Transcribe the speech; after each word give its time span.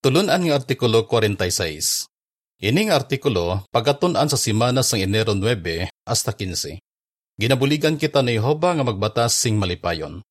Tulunan 0.00 0.40
nga 0.40 0.56
Artikulo 0.56 1.04
46. 1.04 2.08
Ining 2.64 2.88
artikulo 2.88 3.68
pagkatunan 3.68 4.32
sa 4.32 4.40
simana 4.40 4.80
sang 4.80 5.04
Enero 5.04 5.36
9 5.36 5.92
hasta 6.08 6.32
15. 6.32 6.80
Ginabuligan 7.36 8.00
kita 8.00 8.24
ni 8.24 8.40
Jehova 8.40 8.72
nga 8.72 8.80
magbatas 8.80 9.36
sing 9.36 9.60
malipayon. 9.60 10.24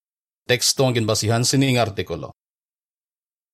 Teksto 0.50 0.90
ang 0.90 0.97
ginbasihan 0.97 1.46
sining 1.46 1.78
artikulo. 1.78 2.34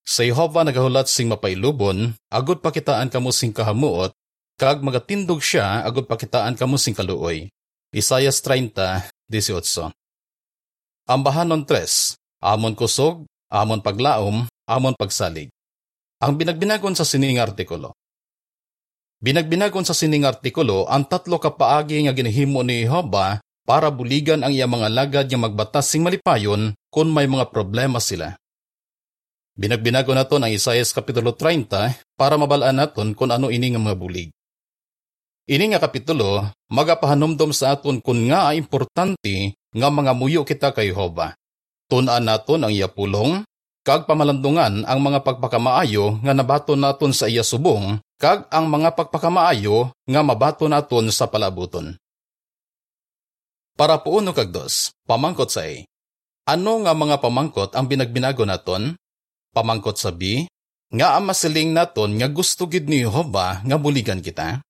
Sa 0.08 0.24
Jehova 0.24 0.64
nagahulat 0.64 1.12
sing 1.12 1.28
mapailubon, 1.28 2.16
agud 2.32 2.64
pakitaan 2.64 3.12
kamo 3.12 3.36
sing 3.36 3.52
kahamuot, 3.52 4.16
kag 4.56 4.80
magatindog 4.88 5.44
siya 5.44 5.84
agud 5.84 6.08
pakitaan 6.08 6.56
kamo 6.56 6.80
sing 6.80 6.96
kaluoy. 6.96 7.52
Isayas 7.92 8.40
30, 8.40 9.04
18. 9.28 9.92
Ambahanon 11.12 11.68
3, 11.68 12.16
amon 12.40 12.72
kusog, 12.72 13.28
amon 13.52 13.84
paglaom, 13.84 14.48
amon 14.64 14.96
pagsalig. 14.96 15.52
Ang 16.26 16.42
binagbinagon 16.42 16.98
sa 16.98 17.06
sining 17.06 17.38
artikulo. 17.38 17.94
Binagbinagon 19.22 19.86
sa 19.86 19.94
sining 19.94 20.26
artikulo 20.26 20.90
ang 20.90 21.06
tatlo 21.06 21.38
kapaagi 21.38 22.02
nga 22.02 22.18
ginahimo 22.18 22.66
ni 22.66 22.82
Jehova 22.82 23.38
para 23.62 23.94
buligan 23.94 24.42
ang 24.42 24.50
iya 24.50 24.66
mga 24.66 24.90
lagad 24.90 25.30
nga 25.30 25.38
magbatas 25.38 25.86
sing 25.86 26.02
malipayon 26.02 26.74
kung 26.90 27.14
may 27.14 27.30
mga 27.30 27.54
problema 27.54 28.02
sila. 28.02 28.34
Binagbinago 29.54 30.18
naton 30.18 30.42
ang 30.42 30.50
Isaias 30.50 30.98
Kapitulo 30.98 31.38
30 31.38 32.18
para 32.18 32.42
mabalaan 32.42 32.82
naton 32.82 33.14
kung 33.14 33.30
ano 33.30 33.54
ini 33.54 33.78
nga 33.78 33.86
mga 33.86 33.94
bulig. 33.94 34.34
Ini 35.46 35.78
nga 35.78 35.80
kapitulo, 35.86 36.42
magapahanumdom 36.74 37.54
sa 37.54 37.78
aton 37.78 38.02
kung 38.02 38.34
nga 38.34 38.58
importante 38.58 39.54
nga 39.78 39.94
mga 39.94 40.18
muyo 40.18 40.42
kita 40.42 40.74
kay 40.74 40.90
Jehova. 40.90 41.38
Tunan 41.86 42.26
naton 42.26 42.66
ang 42.66 42.74
iya 42.74 42.90
pulong, 42.90 43.46
kag 43.86 44.10
pamalandungan 44.10 44.82
ang 44.90 45.00
mga 45.00 45.22
pagpakamaayo 45.22 46.18
nga 46.26 46.34
nabato 46.34 46.74
naton 46.74 47.14
sa 47.14 47.30
iya 47.30 47.46
subong 47.46 48.02
kag 48.18 48.50
ang 48.50 48.66
mga 48.66 48.98
pagpakamaayo 48.98 49.94
nga 50.10 50.22
mabato 50.26 50.66
naton 50.66 51.14
sa 51.14 51.30
palabuton. 51.30 51.94
Para 53.78 54.02
puuno 54.02 54.34
kag 54.34 54.50
dos, 54.50 54.90
pamangkot 55.06 55.54
sa 55.54 55.70
A. 55.70 55.86
Ano 56.50 56.82
nga 56.82 56.98
mga 56.98 57.22
pamangkot 57.22 57.78
ang 57.78 57.86
binagbinago 57.86 58.42
naton? 58.42 58.98
Pamangkot 59.54 60.02
sa 60.02 60.10
B, 60.10 60.50
nga 60.90 61.14
ang 61.14 61.30
masiling 61.30 61.70
naton 61.70 62.18
nga 62.18 62.26
gusto 62.26 62.66
gid 62.66 62.90
ni 62.90 63.06
Jehova 63.06 63.62
nga 63.62 63.78
buligan 63.78 64.24
kita? 64.24 64.66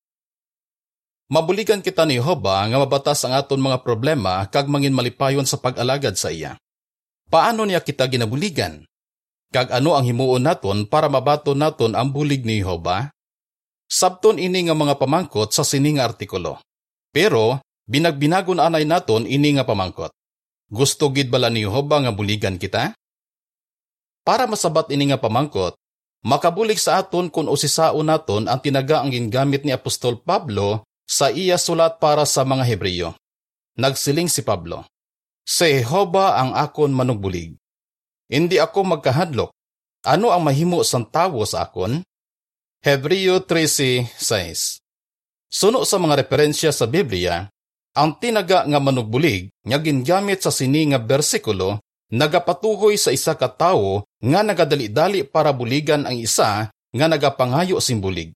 Mabuligan 1.32 1.80
kita 1.80 2.04
ni 2.04 2.20
Jehova 2.20 2.68
nga 2.68 2.78
mabatas 2.78 3.24
ang 3.24 3.34
aton 3.34 3.64
mga 3.64 3.80
problema 3.82 4.44
kag 4.52 4.68
mangin 4.68 4.94
malipayon 4.94 5.48
sa 5.48 5.56
pag-alagad 5.56 6.20
sa 6.20 6.36
iya. 6.36 6.60
Paano 7.32 7.64
niya 7.66 7.82
kita 7.82 8.06
ginabuligan? 8.12 8.86
Kag 9.54 9.72
ano 9.72 9.94
ang 9.94 10.06
himuon 10.06 10.44
naton 10.46 10.90
para 10.90 11.12
mabato 11.12 11.54
naton 11.54 11.94
ang 11.94 12.10
bulig 12.10 12.44
ni 12.44 12.64
Jehova? 12.64 13.12
Sabton 13.86 14.42
ini 14.42 14.66
nga 14.66 14.74
mga 14.74 14.98
pamangkot 14.98 15.54
sa 15.54 15.62
sining 15.62 16.02
artikulo. 16.02 16.58
Pero 17.14 17.62
binagbinagon 17.86 18.58
anay 18.58 18.84
naton 18.84 19.30
ini 19.30 19.56
nga 19.56 19.64
pamangkot. 19.64 20.10
Gusto 20.66 21.14
gid 21.14 21.30
bala 21.30 21.54
ni 21.54 21.62
Jehova 21.62 22.02
nga 22.02 22.12
buligan 22.12 22.58
kita? 22.58 22.98
Para 24.26 24.50
masabat 24.50 24.90
ini 24.90 25.14
nga 25.14 25.22
pamangkot, 25.22 25.78
makabulig 26.26 26.82
sa 26.82 26.98
aton 26.98 27.30
kung 27.30 27.46
usisao 27.46 28.02
naton 28.02 28.50
ang 28.50 28.58
tinaga 28.58 29.06
ang 29.06 29.14
gingamit 29.14 29.62
ni 29.62 29.70
Apostol 29.70 30.18
Pablo 30.18 30.82
sa 31.06 31.30
iya 31.30 31.62
sulat 31.62 32.02
para 32.02 32.26
sa 32.26 32.42
mga 32.42 32.66
Hebreyo. 32.66 33.14
Nagsiling 33.78 34.32
si 34.32 34.42
Pablo, 34.42 34.90
Sa 35.46 35.70
Jehova 35.70 36.42
ang 36.42 36.58
akon 36.58 36.90
manugbulig 36.90 37.54
hindi 38.30 38.58
ako 38.58 38.98
magkahadlok. 38.98 39.52
Ano 40.06 40.30
ang 40.30 40.46
mahimo 40.46 40.86
sang 40.86 41.10
tawo 41.10 41.42
sa 41.50 41.66
akon? 41.66 42.06
Hebreo 42.86 43.42
13.6 43.42 44.82
Suno 45.50 45.82
sa 45.88 45.98
mga 45.98 46.22
referensya 46.22 46.70
sa 46.70 46.86
Biblia, 46.86 47.50
ang 47.96 48.20
tinaga 48.20 48.68
nga 48.68 48.78
manugbulig 48.78 49.50
nga 49.64 49.80
gingamit 49.80 50.44
sa 50.44 50.52
sini 50.52 50.92
nga 50.92 51.00
bersikulo 51.00 51.80
nagapatuhoy 52.12 53.00
sa 53.00 53.10
isa 53.10 53.34
ka 53.34 53.50
tawo 53.50 54.06
nga 54.22 54.46
nagadali-dali 54.46 55.26
para 55.26 55.50
buligan 55.56 56.06
ang 56.06 56.20
isa 56.20 56.70
nga 56.70 57.06
nagapangayo 57.10 57.82
simbulig. 57.82 58.36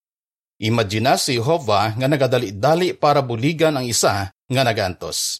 Imagina 0.59 1.15
si 1.15 1.37
Jehovah 1.37 1.93
nga 1.95 2.07
nagadali-dali 2.09 2.97
para 2.97 3.21
buligan 3.21 3.77
ang 3.77 3.85
isa 3.85 4.31
nga 4.33 4.61
nagantos. 4.65 5.39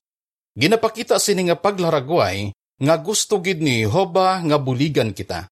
Ginapakita 0.54 1.18
sini 1.18 1.50
nga 1.50 1.58
paglaragway 1.58 2.52
nga 2.80 2.96
gusto 2.96 3.44
gid 3.44 3.60
ni 3.60 3.84
Jehova 3.84 4.40
nga 4.40 4.56
buligan 4.56 5.12
kita. 5.12 5.52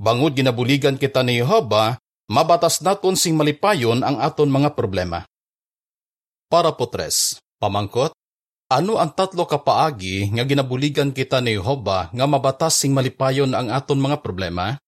Bangod 0.00 0.32
ginabuligan 0.32 0.96
kita 0.96 1.20
ni 1.26 1.42
Jehova, 1.42 1.98
mabatas 2.30 2.80
naton 2.80 3.18
sing 3.18 3.34
malipayon 3.34 4.00
ang 4.06 4.22
aton 4.22 4.48
mga 4.48 4.78
problema. 4.78 5.26
Para 6.46 6.72
po 6.72 6.86
tres, 6.86 7.42
pamangkot, 7.58 8.14
ano 8.70 9.02
ang 9.02 9.10
tatlo 9.10 9.50
kapaagi 9.50 10.30
nga 10.30 10.46
ginabuligan 10.46 11.10
kita 11.10 11.42
ni 11.42 11.58
Jehova 11.58 12.06
nga 12.14 12.26
mabatas 12.30 12.78
sing 12.78 12.94
malipayon 12.94 13.50
ang 13.50 13.66
aton 13.74 13.98
mga 13.98 14.22
problema? 14.22 14.78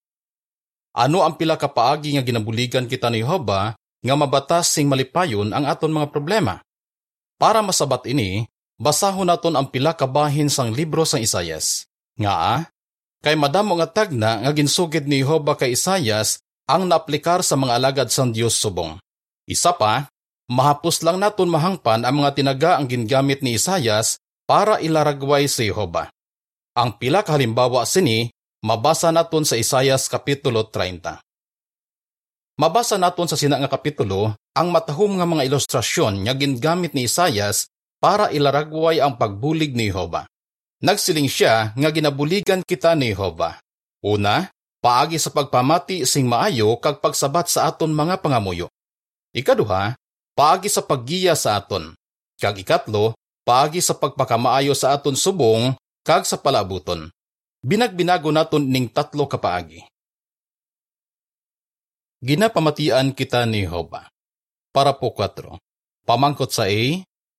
Ano 0.94 1.26
ang 1.26 1.34
pila 1.34 1.58
kapaagi 1.58 2.14
nga 2.14 2.22
ginabuligan 2.22 2.86
kita 2.86 3.10
ni 3.10 3.26
Jehova 3.26 3.74
nga 3.74 4.14
mabatas 4.14 4.70
sing 4.70 4.86
malipayon 4.86 5.50
ang 5.50 5.66
aton 5.66 5.90
mga 5.90 6.14
problema? 6.14 6.62
Para 7.42 7.58
masabat 7.58 8.06
ini, 8.06 8.46
basahon 8.80 9.28
naton 9.28 9.56
ang 9.56 9.68
pila 9.68 9.96
ka 9.96 10.08
bahin 10.08 10.52
sang 10.52 10.72
libro 10.72 11.02
sang 11.02 11.24
Isayas. 11.24 11.88
Nga 12.16 12.32
ah, 12.32 12.60
kay 13.22 13.38
madamo 13.38 13.78
nga 13.78 13.88
tagna 13.88 14.42
nga 14.42 14.50
ginsugid 14.52 15.08
ni 15.08 15.22
Jehova 15.24 15.56
kay 15.56 15.78
Isayas 15.78 16.42
ang 16.68 16.86
naaplikar 16.86 17.42
sa 17.42 17.58
mga 17.58 17.78
alagad 17.78 18.08
sang 18.08 18.30
Dios 18.30 18.58
subong. 18.58 18.98
Isa 19.46 19.74
pa, 19.74 20.06
mahapos 20.50 21.02
lang 21.02 21.18
naton 21.18 21.50
mahangpan 21.50 22.06
ang 22.06 22.22
mga 22.22 22.30
tinaga 22.38 22.70
ang 22.78 22.86
gingamit 22.86 23.42
ni 23.42 23.58
Isayas 23.58 24.18
para 24.46 24.78
ilaragway 24.78 25.46
si 25.46 25.70
Jehova. 25.70 26.10
Ang 26.76 26.96
pila 26.96 27.20
ka 27.24 27.36
halimbawa 27.36 27.84
sini 27.84 28.32
mabasa 28.62 29.10
naton 29.10 29.44
sa 29.44 29.58
Isayas 29.58 30.06
kapitulo 30.06 30.68
30. 30.68 31.20
Mabasa 32.60 33.00
naton 33.00 33.26
sa 33.26 33.36
sina 33.36 33.56
nga 33.56 33.68
kapitulo 33.68 34.36
ang 34.52 34.68
matahom 34.68 35.16
nga 35.16 35.24
mga 35.24 35.48
ilustrasyon 35.48 36.28
nga 36.28 36.36
gingamit 36.36 36.92
ni 36.92 37.08
Isayas 37.08 37.71
para 38.02 38.34
ilaragway 38.34 38.98
ang 38.98 39.14
pagbulig 39.14 39.78
ni 39.78 39.86
Jehova. 39.86 40.26
Nagsiling 40.82 41.30
siya 41.30 41.70
nga 41.78 41.88
ginabuligan 41.94 42.66
kita 42.66 42.98
ni 42.98 43.14
Jehova. 43.14 43.62
Una, 44.02 44.50
paagi 44.82 45.22
sa 45.22 45.30
pagpamati 45.30 46.02
sing 46.02 46.26
maayo 46.26 46.74
kag 46.82 46.98
pagsabat 46.98 47.46
sa 47.46 47.70
aton 47.70 47.94
mga 47.94 48.18
pangamuyo. 48.18 48.66
Ikaduha, 49.30 49.94
paagi 50.34 50.66
sa 50.66 50.82
paggiya 50.82 51.38
sa 51.38 51.62
aton. 51.62 51.94
Kag 52.42 52.58
ikatlo, 52.58 53.14
paagi 53.46 53.78
sa 53.78 53.94
pagpakamaayo 53.94 54.74
sa 54.74 54.98
aton 54.98 55.14
subong 55.14 55.78
kag 56.02 56.26
sa 56.26 56.34
palabuton. 56.42 57.06
Binagbinago 57.62 58.34
naton 58.34 58.66
ning 58.66 58.90
tatlo 58.90 59.30
ka 59.30 59.38
paagi. 59.38 59.86
Ginapamatian 62.18 63.14
kita 63.14 63.46
ni 63.46 63.62
Jehova. 63.62 64.10
Para 64.74 64.90
po 64.98 65.14
4. 65.14 65.54
Pamangkot 66.02 66.50
sa 66.50 66.66
A, 66.66 66.82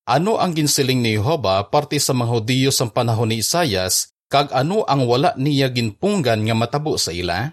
ano 0.04 0.36
ang 0.36 0.52
ginsiling 0.52 1.00
ni 1.00 1.16
Jehova 1.16 1.64
parte 1.64 1.96
sa 1.96 2.12
mga 2.12 2.28
Hudiyo 2.28 2.70
sa 2.70 2.84
panahon 2.92 3.32
ni 3.32 3.40
Isayas 3.40 4.12
kag 4.28 4.52
ano 4.52 4.84
ang 4.84 5.08
wala 5.08 5.32
niya 5.40 5.72
ginpunggan 5.72 6.44
nga 6.44 6.56
matabo 6.56 7.00
sa 7.00 7.12
ila? 7.12 7.52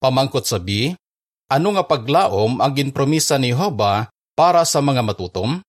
Pamangkot 0.00 0.44
sa 0.44 0.60
B, 0.60 0.96
ano 1.48 1.68
nga 1.76 1.84
paglaom 1.84 2.60
ang 2.64 2.72
ginpromisa 2.72 3.36
ni 3.36 3.52
Jehova 3.52 4.08
para 4.36 4.64
sa 4.64 4.80
mga 4.80 5.04
matutom? 5.04 5.60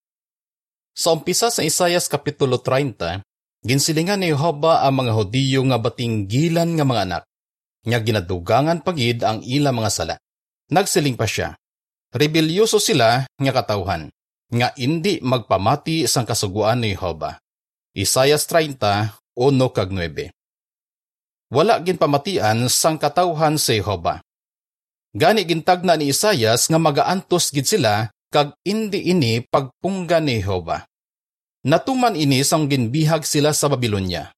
Sa 0.97 1.13
umpisa 1.13 1.51
sa 1.51 1.61
Isayas 1.61 2.09
Kapitulo 2.09 2.59
30, 2.59 3.21
ginsilingan 3.67 4.23
ni 4.23 4.31
Jehova 4.31 4.87
ang 4.87 5.03
mga 5.03 5.11
Hudiyo 5.11 5.61
nga 5.67 5.77
batinggilan 5.79 6.71
nga 6.75 6.85
mga 6.87 7.03
anak, 7.03 7.23
nga 7.83 7.99
ginadugangan 7.99 8.79
pagid 8.83 9.27
ang 9.27 9.43
ila 9.43 9.75
mga 9.75 9.91
sala. 9.91 10.15
Nagsiling 10.71 11.15
pa 11.15 11.27
siya, 11.27 11.55
rebelyoso 12.15 12.79
sila 12.79 13.23
nga 13.27 13.51
katawhan 13.51 14.11
nga 14.47 14.71
indi 14.79 15.19
magpamati 15.19 16.07
sang 16.07 16.23
kasuguan 16.23 16.79
ni 16.79 16.95
Jehova. 16.95 17.35
Isayas 17.97 18.47
30, 18.47 18.79
1 19.35 19.75
kag 19.75 19.89
9. 19.91 20.31
Wala 21.51 21.79
gin 21.83 21.99
pamatian 21.99 22.67
sang 22.67 22.99
katawhan 22.99 23.55
si 23.59 23.79
Jehova. 23.79 24.23
Gani 25.15 25.47
gintagna 25.47 25.95
ni 25.95 26.11
Isayas 26.11 26.67
nga 26.67 26.79
magaantos 26.79 27.49
gid 27.49 27.65
sila 27.65 28.11
kag 28.29 28.53
indi 28.67 29.09
ini 29.11 29.43
pagpungga 29.43 30.19
ni 30.19 30.43
Jehova. 30.43 30.83
Natuman 31.67 32.15
ini 32.15 32.43
sang 32.45 32.71
ginbihag 32.71 33.27
sila 33.27 33.51
sa 33.51 33.67
Babylonia. 33.67 34.31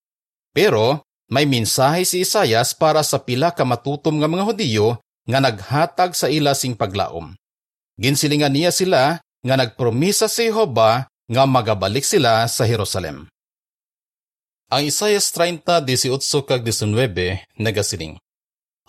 Pero 0.54 1.06
may 1.30 1.46
mensahe 1.46 2.02
si 2.06 2.26
Isayas 2.26 2.74
para 2.74 3.06
sa 3.06 3.22
pila 3.22 3.54
ka 3.54 3.62
matutom 3.62 4.18
nga 4.18 4.26
mga 4.26 4.44
Hudiyo 4.50 4.98
nga 5.30 5.38
naghatag 5.38 6.18
sa 6.18 6.26
ila 6.26 6.58
sing 6.58 6.74
paglaom. 6.74 7.38
Ginsilingan 8.02 8.50
niya 8.50 8.74
sila 8.74 9.22
nga 9.46 9.56
nagpromisa 9.56 10.28
si 10.28 10.52
Jehova 10.52 11.08
nga 11.08 11.44
magabalik 11.46 12.04
sila 12.04 12.44
sa 12.50 12.66
Jerusalem. 12.68 13.30
Ang 14.70 14.86
Isaias 14.86 15.34
30, 15.34 15.66
18 15.86 16.22
kag 16.46 16.62
19 16.62 17.58
nagasiling. 17.58 18.22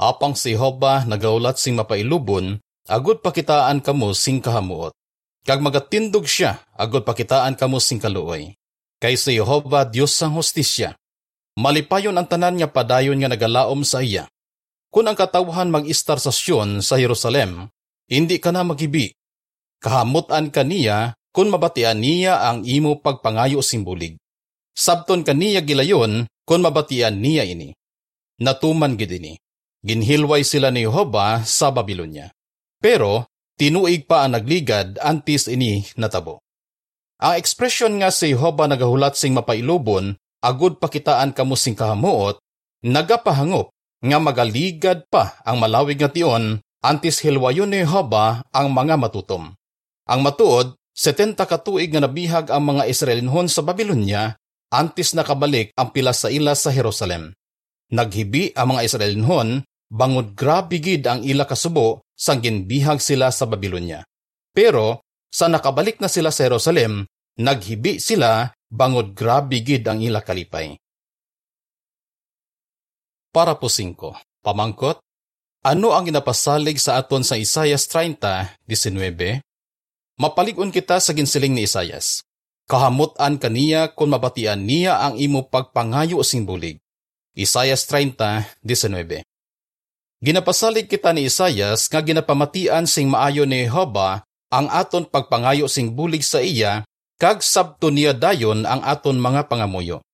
Apang 0.01 0.33
si 0.33 0.57
Hoba 0.57 1.05
nagaulat 1.05 1.61
sing 1.61 1.77
mapailubon, 1.77 2.57
agud 2.89 3.21
pakitaan 3.21 3.85
kamo 3.85 4.17
sing 4.17 4.41
kahamuot. 4.41 4.97
Kag 5.45 5.61
magatindog 5.61 6.29
siya, 6.29 6.61
agud 6.77 7.05
pakitaan 7.05 7.57
kamo 7.57 7.81
sing 7.81 8.01
kaluoy. 8.01 8.57
Kay 9.01 9.17
si 9.17 9.37
Jehova 9.37 9.89
Dios 9.89 10.13
sang 10.13 10.37
hostisya. 10.37 10.97
Malipayon 11.57 12.17
ang 12.17 12.29
tanan 12.29 12.61
nga 12.61 12.69
padayon 12.69 13.17
nga 13.21 13.33
nagalaom 13.33 13.85
sa 13.85 14.05
iya. 14.05 14.29
Kung 14.93 15.09
ang 15.09 15.17
katawhan 15.17 15.73
mag-istar 15.73 16.21
sa 16.21 16.33
Sion 16.33 16.85
sa 16.85 17.01
Jerusalem, 17.01 17.69
hindi 18.09 18.37
ka 18.37 18.53
na 18.53 18.65
magibi. 18.65 19.13
Kahamutan 19.81 20.53
ka 20.53 20.61
niya 20.61 21.17
kung 21.33 21.49
mabatian 21.49 22.05
niya 22.05 22.45
ang 22.45 22.69
imo 22.69 23.01
pagpangayo 23.01 23.65
simbulig. 23.65 24.21
Sabton 24.77 25.25
kaniya 25.25 25.65
gilayon 25.65 26.29
kung 26.45 26.61
mabatian 26.61 27.17
niya 27.17 27.49
ini. 27.49 27.73
Natuman 28.45 29.01
gid 29.01 29.13
ini. 29.17 29.41
Ginhilway 29.81 30.45
sila 30.45 30.69
ni 30.69 30.85
Jehova 30.85 31.41
sa 31.49 31.73
Babylonia. 31.73 32.29
Pero 32.77 33.33
tinuig 33.57 34.05
pa 34.05 34.29
ang 34.29 34.37
nagligad 34.37 35.01
antis 35.01 35.49
ini 35.49 35.85
natabo. 35.97 36.45
Ang 37.21 37.41
ekspresyon 37.41 38.01
nga 38.01 38.13
si 38.13 38.37
Jehova 38.37 38.69
nagahulat 38.69 39.17
sing 39.17 39.33
mapailubon 39.33 40.17
agud 40.41 40.81
pakitaan 40.81 41.37
kamo 41.37 41.57
sing 41.57 41.77
kahamuot 41.77 42.41
nagapahangop 42.85 43.73
nga 44.01 44.17
magaligad 44.17 45.05
pa 45.13 45.37
ang 45.45 45.61
malawig 45.61 46.01
nga 46.01 46.09
tion 46.09 46.65
antis 46.81 47.21
hilwayon 47.21 47.73
ni 47.73 47.85
Jehova 47.85 48.45
ang 48.53 48.73
mga 48.73 48.97
matutom. 48.97 49.53
Ang 50.11 50.27
matuod, 50.27 50.75
70 50.91 51.39
katuig 51.39 51.95
nga 51.95 52.03
nabihag 52.03 52.51
ang 52.51 52.67
mga 52.67 52.91
Israelinhon 52.91 53.47
sa 53.47 53.63
Babylonia 53.63 54.35
antis 54.75 55.15
nakabalik 55.15 55.71
ang 55.79 55.95
pila 55.95 56.11
sa 56.11 56.27
ila 56.27 56.59
sa 56.59 56.75
Jerusalem. 56.75 57.31
Naghibi 57.95 58.51
ang 58.59 58.75
mga 58.75 58.91
Israelinhon 58.91 59.63
bangod 59.91 60.35
grabe 60.35 60.83
gid 60.83 61.07
ang 61.07 61.23
ila 61.23 61.47
kasubo 61.47 62.03
sang 62.15 62.43
ginbihag 62.43 62.99
sila 62.99 63.31
sa 63.31 63.47
Babylonia. 63.47 64.03
Pero 64.51 65.07
sa 65.31 65.47
nakabalik 65.47 66.03
na 66.03 66.11
sila 66.11 66.35
sa 66.35 66.47
Jerusalem, 66.47 67.07
naghibi 67.39 68.03
sila 68.03 68.51
bangod 68.67 69.15
grabe 69.15 69.63
gid 69.63 69.87
ang 69.87 70.03
ila 70.03 70.23
kalipay. 70.23 70.75
Para 73.31 73.55
po 73.55 73.71
5. 73.71 73.95
Pamangkot, 74.43 74.99
ano 75.63 75.95
ang 75.95 76.03
ginapasalig 76.11 76.83
sa 76.83 76.99
aton 76.99 77.23
sa 77.23 77.39
Isayas 77.39 77.87
30:19? 77.87 79.39
Mapaligon 80.21 80.69
kita 80.69 81.01
sa 81.01 81.17
ginsiling 81.17 81.57
ni 81.57 81.65
Isayas. 81.65 82.21
Kahamutan 82.69 83.41
kaniya 83.41 83.89
kung 83.97 84.13
mabatian 84.13 84.69
niya 84.69 85.01
ang 85.01 85.17
imo 85.17 85.49
pagpangayo 85.49 86.21
sing 86.21 86.45
bulig. 86.45 86.77
Isayas 87.33 87.89
30:19. 87.89 89.25
Ginapasalig 90.21 90.93
kita 90.93 91.17
ni 91.17 91.25
Isayas 91.25 91.89
nga 91.89 92.05
ginapamatian 92.05 92.85
sing 92.85 93.09
maayo 93.09 93.49
ni 93.49 93.65
Jehova 93.65 94.29
ang 94.53 94.69
aton 94.69 95.09
pagpangayo 95.09 95.73
sing 95.73 95.97
bulig 95.97 96.21
sa 96.21 96.45
iya 96.45 96.85
kag 97.17 97.41
sabto 97.41 97.89
niya 97.89 98.13
dayon 98.13 98.69
ang 98.69 98.85
aton 98.85 99.17
mga 99.17 99.49
pangamuyo. 99.49 100.05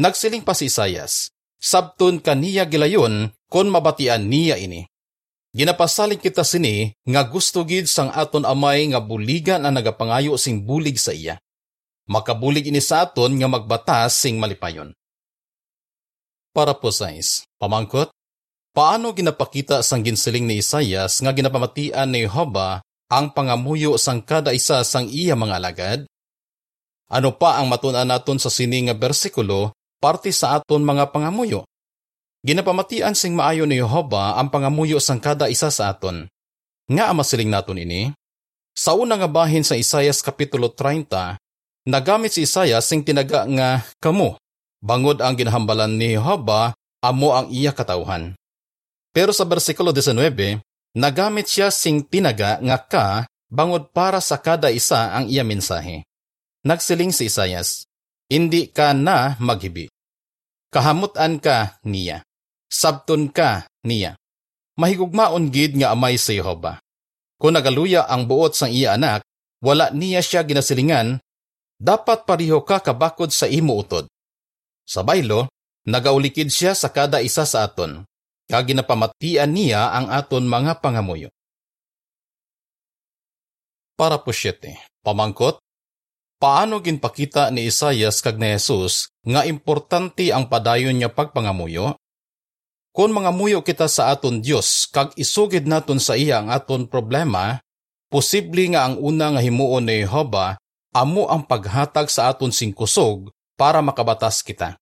Nagsiling 0.00 0.48
pa 0.48 0.56
si 0.56 0.72
Isayas, 0.72 1.28
sabton 1.60 2.24
kaniya 2.24 2.64
gilayon 2.64 3.36
kon 3.52 3.68
mabatian 3.68 4.32
niya 4.32 4.56
ini. 4.56 4.88
Ginapasalig 5.56 6.20
kita 6.20 6.44
sini 6.44 6.92
nga 7.08 7.24
gusto 7.24 7.64
gid 7.64 7.88
sang 7.88 8.12
aton 8.12 8.44
amay 8.44 8.92
nga 8.92 9.00
buligan 9.00 9.64
ang 9.64 9.72
nagapangayo 9.80 10.36
sing 10.36 10.60
bulig 10.60 11.00
sa 11.00 11.16
iya. 11.16 11.40
Makabulig 12.04 12.68
ini 12.68 12.76
sa 12.84 13.08
aton 13.08 13.32
nga 13.40 13.48
magbatas 13.48 14.20
sing 14.20 14.36
malipayon. 14.36 14.92
Para 16.52 16.76
po 16.76 16.92
sais, 16.92 17.48
pamangkot, 17.56 18.12
paano 18.76 19.16
ginapakita 19.16 19.80
sang 19.80 20.04
ginsiling 20.04 20.44
ni 20.44 20.60
Isayas 20.60 21.24
nga 21.24 21.32
ginapamatian 21.32 22.12
ni 22.12 22.28
Jehovah 22.28 22.84
ang 23.08 23.32
pangamuyo 23.32 23.96
sang 23.96 24.20
kada 24.20 24.52
isa 24.52 24.84
sang 24.84 25.08
iya 25.08 25.32
mga 25.32 25.56
alagad? 25.56 26.00
Ano 27.08 27.32
pa 27.32 27.56
ang 27.56 27.72
matunan 27.72 28.04
naton 28.04 28.36
sa 28.36 28.52
sini 28.52 28.84
nga 28.84 28.92
bersikulo 28.92 29.72
parte 30.04 30.36
sa 30.36 30.60
aton 30.60 30.84
mga 30.84 31.16
pangamuyo? 31.16 31.64
Ginapamatian 32.44 33.16
sing 33.16 33.32
maayo 33.32 33.64
ni 33.64 33.80
Jehova 33.80 34.36
ang 34.36 34.52
pangamuyo 34.52 35.00
sang 35.00 35.22
kada 35.22 35.48
isa 35.48 35.72
sa 35.72 35.94
aton. 35.94 36.28
Nga 36.86 37.10
amasiling 37.10 37.50
naton 37.50 37.80
ini? 37.82 38.12
Sa 38.76 38.92
una 38.92 39.16
nga 39.16 39.26
bahin 39.26 39.64
sa 39.64 39.72
Isayas 39.72 40.20
Kapitulo 40.20 40.68
30, 40.68 41.40
nagamit 41.88 42.36
si 42.36 42.44
Isayas 42.44 42.84
sing 42.84 43.00
tinaga 43.00 43.48
nga 43.48 43.80
kamo, 44.04 44.36
bangod 44.84 45.24
ang 45.24 45.32
ginahambalan 45.32 45.96
ni 45.96 46.14
Jehova, 46.14 46.76
amo 47.00 47.32
ang 47.32 47.48
iya 47.48 47.72
katauhan. 47.72 48.36
Pero 49.16 49.32
sa 49.32 49.48
bersikulo 49.48 49.96
19, 49.96 50.60
nagamit 50.92 51.48
siya 51.48 51.72
sing 51.72 52.04
tinaga 52.04 52.60
nga 52.60 52.76
ka, 52.76 53.06
bangod 53.48 53.90
para 53.96 54.20
sa 54.20 54.36
kada 54.36 54.68
isa 54.68 55.16
ang 55.16 55.26
iya 55.26 55.40
mensahe. 55.40 56.04
Nagsiling 56.66 57.16
si 57.16 57.32
Isayas, 57.32 57.88
hindi 58.28 58.68
ka 58.68 58.92
na 58.92 59.40
maghibi. 59.40 59.88
Kahamutan 60.70 61.38
ka 61.40 61.78
niya 61.86 62.26
sabton 62.70 63.30
ka 63.30 63.66
niya. 63.86 64.18
Mahigugmaon 64.76 65.48
gid 65.48 65.78
nga 65.80 65.96
amay 65.96 66.20
sa 66.20 66.36
Jehova. 66.36 66.76
Kung 67.40 67.56
nagaluya 67.56 68.04
ang 68.04 68.28
buot 68.28 68.52
sang 68.52 68.72
iya 68.72 68.96
anak, 68.96 69.24
wala 69.64 69.88
niya 69.92 70.20
siya 70.20 70.44
ginasilingan, 70.44 71.20
dapat 71.80 72.28
pariho 72.28 72.60
ka 72.64 72.80
kabakod 72.80 73.32
sa 73.32 73.48
imo 73.48 73.76
utod. 73.76 74.04
Sa 74.84 75.00
baylo, 75.00 75.48
nagaulikid 75.88 76.52
siya 76.52 76.76
sa 76.76 76.92
kada 76.92 77.24
isa 77.24 77.48
sa 77.48 77.64
aton, 77.64 78.04
kag 78.48 78.68
ginapamatian 78.68 79.48
niya 79.52 79.96
ang 79.96 80.12
aton 80.12 80.44
mga 80.44 80.80
pangamuyo. 80.84 81.32
Para 83.96 84.20
po 84.20 84.28
siyete, 84.28 84.76
pamangkot, 85.00 85.56
paano 86.36 86.84
ginpakita 86.84 87.48
ni 87.52 87.68
Isayas 87.68 88.20
kag 88.20 88.36
ni 88.36 88.52
Jesus 88.52 89.08
nga 89.24 89.44
importante 89.48 90.28
ang 90.32 90.48
padayon 90.48 90.96
niya 90.96 91.12
pagpangamuyo? 91.12 91.96
Kung 92.96 93.12
mga 93.12 93.30
muyo 93.32 93.60
kita 93.60 93.92
sa 93.92 94.08
aton 94.08 94.40
Dios 94.40 94.88
kag 94.88 95.12
isugid 95.20 95.68
naton 95.68 96.00
sa 96.00 96.16
iya 96.16 96.40
ang 96.40 96.48
aton 96.48 96.88
problema, 96.88 97.60
posible 98.08 98.72
nga 98.72 98.88
ang 98.88 98.96
una 98.96 99.36
nga 99.36 99.44
himuon 99.44 99.84
ni 99.84 100.00
Jehova 100.04 100.56
amo 100.96 101.28
ang 101.28 101.44
paghatag 101.44 102.08
sa 102.08 102.32
aton 102.32 102.48
sing 102.48 102.72
kusog 102.72 103.28
para 103.52 103.84
makabatas 103.84 104.40
kita. 104.40 104.80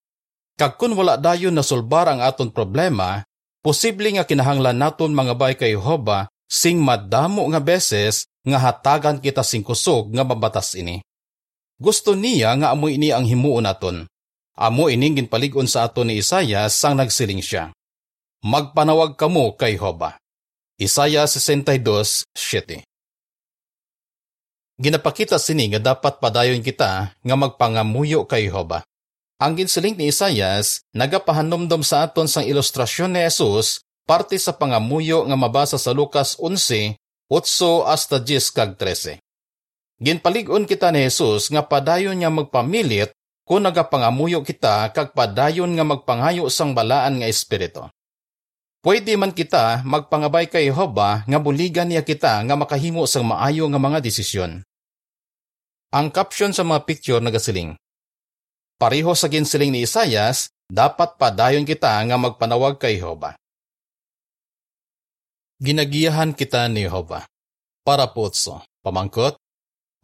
Kag 0.55 0.79
kun 0.79 0.95
wala 0.95 1.19
dayon 1.19 1.51
nasulbar 1.51 2.07
ang 2.07 2.23
aton 2.23 2.55
problema, 2.55 3.27
posible 3.59 4.07
nga 4.15 4.23
kinahanglan 4.23 4.79
naton 4.79 5.11
mga 5.11 5.35
bay 5.35 5.59
kay 5.59 5.75
Jehova 5.75 6.31
sing 6.47 6.79
madamo 6.79 7.43
nga 7.51 7.59
beses 7.59 8.31
nga 8.47 8.63
hatagan 8.63 9.19
kita 9.19 9.43
sing 9.43 9.67
kusog 9.67 10.15
nga 10.15 10.23
mabatas 10.23 10.79
ini. 10.79 11.03
Gusto 11.79 12.15
niya 12.15 12.55
nga 12.59 12.75
amo 12.75 12.87
ini 12.91 13.11
ang 13.11 13.27
himuon 13.27 13.67
naton. 13.67 14.07
Amo 14.55 14.87
ining 14.87 15.19
ginpalig-on 15.19 15.67
sa 15.67 15.87
aton 15.87 16.11
ni 16.11 16.23
Isaias 16.23 16.79
sang 16.79 16.95
nagsiling 16.95 17.43
siya 17.43 17.75
magpanawag 18.45 19.17
kamo 19.17 19.57
kay 19.57 19.81
Hoba. 19.81 20.21
Isaya 20.77 21.25
62:7 21.25 22.85
Ginapakita 24.77 25.41
sini 25.41 25.73
nga 25.73 25.81
dapat 25.81 26.21
padayon 26.21 26.61
kita 26.61 27.17
nga 27.17 27.37
magpangamuyo 27.41 28.29
kay 28.29 28.53
Hoba. 28.53 28.85
Ang 29.41 29.65
ginsiling 29.65 29.97
ni 29.97 30.13
Isayas 30.13 30.85
nagapahanomdom 30.93 31.81
sa 31.81 32.05
aton 32.05 32.29
sang 32.29 32.45
ilustrasyon 32.45 33.17
ni 33.17 33.25
Jesus 33.25 33.81
parte 34.05 34.37
sa 34.37 34.53
pangamuyo 34.53 35.25
nga 35.25 35.41
mabasa 35.41 35.81
sa 35.81 35.97
Lucas 35.97 36.37
11, 36.37 37.01
8 37.33 37.89
hasta 37.89 38.21
10 38.21 38.45
kag 38.53 38.77
13. 38.77 39.24
Ginpalig-on 40.03 40.67
kita 40.67 40.91
ni 40.91 41.07
Jesus 41.07 41.47
nga 41.55 41.63
padayon 41.63 42.19
nga 42.19 42.31
magpamilit 42.33 43.15
kung 43.47 43.63
nagapangamuyo 43.63 44.43
kita 44.43 44.91
kag 44.91 45.15
padayon 45.15 45.71
nga 45.77 45.85
magpangayo 45.87 46.51
sang 46.51 46.75
balaan 46.75 47.21
nga 47.21 47.29
espiritu. 47.31 47.87
Pwede 48.85 49.17
man 49.17 49.33
kita 49.33 49.81
magpangabay 49.87 50.51
kay 50.51 50.69
Jehova 50.69 51.25
nga 51.25 51.39
buligan 51.41 51.89
niya 51.89 52.05
kita 52.05 52.43
nga 52.45 52.55
makahimo 52.59 53.07
sang 53.09 53.25
maayo 53.25 53.71
nga 53.71 53.81
mga 53.81 53.99
desisyon. 54.03 54.61
Ang 55.95 56.11
caption 56.11 56.51
sa 56.51 56.67
mga 56.67 56.85
picture 56.85 57.23
nagasiling. 57.23 57.79
Pareho 58.75 59.15
sa 59.15 59.31
ginsiling 59.31 59.71
ni 59.71 59.87
Isayas, 59.87 60.51
dapat 60.67 61.15
padayon 61.17 61.63
kita 61.63 62.03
nga 62.03 62.17
magpanawag 62.19 62.83
kay 62.83 62.99
Jehova. 62.99 63.39
Ginagiyahan 65.63 66.35
kita 66.35 66.67
ni 66.67 66.85
Jehova. 66.85 67.25
Para 67.87 68.11
potso, 68.11 68.61
pamangkot, 68.83 69.39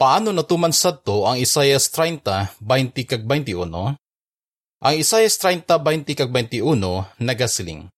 paano 0.01 0.33
natuman 0.33 0.73
sadto 0.73 1.29
ang 1.29 1.37
Isayas 1.37 1.93
30, 1.93 2.57
20 2.57 3.05
kag 3.05 3.23
21? 3.29 4.01
Ang 4.81 4.95
Isayas 4.97 5.37
30, 5.37 5.77
20 5.77 6.17
kag 6.17 6.33
21 6.33 7.21
nagasiling. 7.21 7.93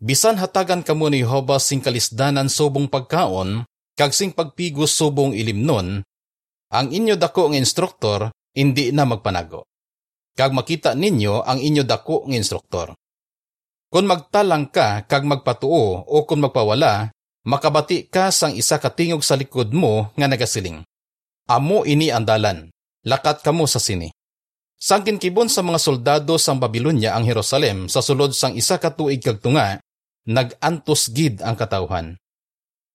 Bisan 0.00 0.40
hatagan 0.40 0.80
kamo 0.80 1.12
ni 1.12 1.20
Jehova 1.20 1.60
sing 1.60 1.84
kalisdanan 1.84 2.48
subong 2.48 2.88
pagkaon, 2.88 3.68
kag 3.92 4.16
sing 4.16 4.32
pagpigos 4.32 4.96
subong 4.96 5.36
ilimnon, 5.36 6.00
ang 6.72 6.86
inyo 6.88 7.20
dako 7.20 7.52
nga 7.52 7.60
instruktor 7.60 8.20
hindi 8.56 8.88
na 8.88 9.04
magpanago. 9.04 9.68
Kag 10.32 10.56
makita 10.56 10.96
ninyo 10.96 11.44
ang 11.44 11.60
inyo 11.60 11.84
dako 11.84 12.24
nga 12.24 12.40
instruktor. 12.40 12.88
Kung 13.92 14.08
magtalang 14.08 14.72
ka 14.72 15.04
kag 15.04 15.28
magpatuo 15.28 16.08
o 16.08 16.16
kung 16.24 16.40
magpawala, 16.40 17.12
makabati 17.46 18.08
ka 18.08 18.32
sang 18.32 18.56
isa 18.56 18.80
katingog 18.80 19.22
sa 19.22 19.36
likod 19.36 19.70
mo 19.76 20.10
nga 20.16 20.26
nagasiling. 20.26 20.82
Amo 21.44 21.84
ini 21.84 22.08
ang 22.08 22.24
dalan, 22.24 22.72
lakat 23.04 23.44
kamo 23.44 23.68
sa 23.68 23.76
sini. 23.76 24.08
Sangkin 24.80 25.20
kibon 25.20 25.52
sa 25.52 25.60
mga 25.60 25.76
soldado 25.76 26.40
sang 26.40 26.56
Babylonia 26.56 27.12
ang 27.12 27.28
Jerusalem 27.28 27.92
sa 27.92 28.00
sulod 28.00 28.32
sang 28.32 28.56
isa 28.56 28.80
katuig 28.80 29.20
kag 29.20 29.44
tunga, 29.44 29.76
nag-antos 30.24 31.12
gid 31.12 31.44
ang 31.44 31.52
katawhan. 31.52 32.16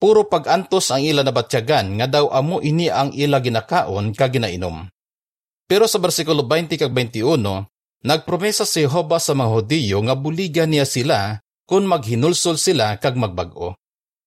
Puro 0.01 0.25
pag-antos 0.25 0.89
ang 0.89 1.05
ila 1.05 1.21
nabatyagan 1.21 2.01
nga 2.01 2.09
daw 2.09 2.33
amo 2.33 2.57
ini 2.57 2.89
ang 2.89 3.13
ila 3.13 3.37
ginakaon 3.37 4.17
kag 4.17 4.33
ginainom. 4.33 4.89
Pero 5.69 5.85
sa 5.85 6.01
bersikulo 6.01 6.41
20 6.41 6.73
kag 6.81 6.89
21, 6.89 7.69
Nagpromesa 7.99 8.63
si 8.63 8.87
Jehova 8.87 9.19
sa 9.19 9.35
mga 9.35 9.49
Hudiyo 9.51 9.99
nga 10.07 10.15
buligan 10.15 10.71
niya 10.71 10.87
sila 10.87 11.43
kung 11.67 11.83
maghinulsol 11.83 12.55
sila 12.55 12.95
kag 12.95 13.19
magbag-o. 13.19 13.75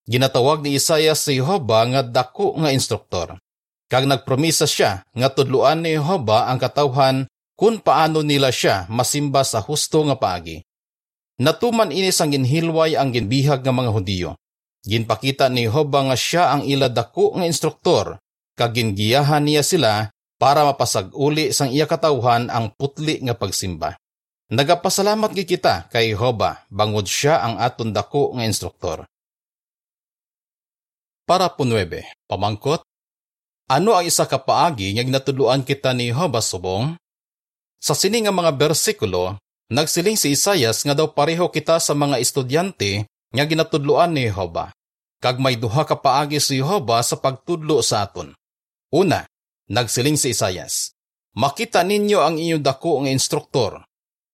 Ginatawag 0.04 0.60
ni 0.60 0.76
Isaiah 0.78 1.16
si 1.16 1.40
Jehova 1.40 1.80
nga 1.88 2.04
dako 2.04 2.54
nga 2.60 2.68
instruktor. 2.68 3.40
Kag 3.92 4.08
nagpromesa 4.08 4.64
siya 4.64 5.04
nga 5.12 5.28
tudluan 5.28 5.84
ni 5.84 6.00
Jehova 6.00 6.48
ang 6.48 6.56
katawhan 6.56 7.28
kung 7.52 7.76
paano 7.76 8.24
nila 8.24 8.48
siya 8.48 8.88
masimba 8.88 9.44
sa 9.44 9.60
husto 9.60 10.00
nga 10.08 10.16
paagi. 10.16 10.64
Natuman 11.36 11.92
ini 11.92 12.08
sang 12.08 12.32
ginhilway 12.32 12.96
ang 12.96 13.12
ginbihag 13.12 13.60
nga 13.60 13.68
mga 13.68 13.92
Hudiyo. 13.92 14.30
Ginpakita 14.88 15.52
ni 15.52 15.68
Jehova 15.68 16.08
nga 16.08 16.16
siya 16.16 16.56
ang 16.56 16.64
ila 16.64 16.88
dako 16.88 17.36
nga 17.36 17.44
instruktor 17.44 18.16
kag 18.56 18.72
gingiyahan 18.72 19.44
niya 19.44 19.60
sila 19.60 20.08
para 20.40 20.64
mapasag-uli 20.64 21.52
sang 21.52 21.68
iya 21.68 21.84
katawhan 21.84 22.48
ang 22.48 22.72
putli 22.72 23.20
nga 23.20 23.36
pagsimba. 23.36 24.00
Nagapasalamat 24.48 25.36
gi 25.36 25.44
kita 25.44 25.92
kay 25.92 26.16
Hoba 26.16 26.64
bangod 26.72 27.04
siya 27.04 27.44
ang 27.44 27.60
aton 27.60 27.92
dako 27.92 28.32
nga 28.40 28.48
instruktor. 28.48 29.04
Para 31.28 31.52
po 31.52 31.68
9, 31.68 32.28
pamangkot, 32.28 32.84
ano 33.72 33.96
ang 33.96 34.04
isa 34.04 34.28
ka 34.28 34.36
paagi 34.36 34.92
nga 34.92 35.00
ginatudluan 35.00 35.64
kita 35.64 35.96
ni 35.96 36.12
Hoba 36.12 36.44
subong? 36.44 36.92
Sa 37.80 37.96
sini 37.96 38.20
nga 38.20 38.28
mga 38.28 38.52
bersikulo, 38.52 39.40
nagsiling 39.72 40.20
si 40.20 40.36
Isayas 40.36 40.84
nga 40.84 40.92
daw 40.92 41.08
pareho 41.16 41.48
kita 41.48 41.80
sa 41.80 41.96
mga 41.96 42.20
estudyante 42.20 43.08
nga 43.32 43.44
ginatudluan 43.48 44.12
ni 44.12 44.28
Hoba. 44.28 44.76
Kag 45.24 45.40
may 45.40 45.56
duha 45.56 45.88
ka 45.88 45.96
paagi 45.96 46.36
si 46.36 46.60
Hoba 46.60 47.00
sa 47.00 47.16
pagtudlo 47.16 47.80
sa 47.80 48.04
aton. 48.04 48.36
Una, 48.92 49.24
Nagsiling 49.72 50.20
si 50.20 50.36
Isayas, 50.36 50.92
Makita 51.32 51.80
ninyo 51.80 52.20
ang 52.20 52.36
inyong 52.36 52.60
dako 52.60 53.00
nga 53.00 53.10
instruktor. 53.14 53.72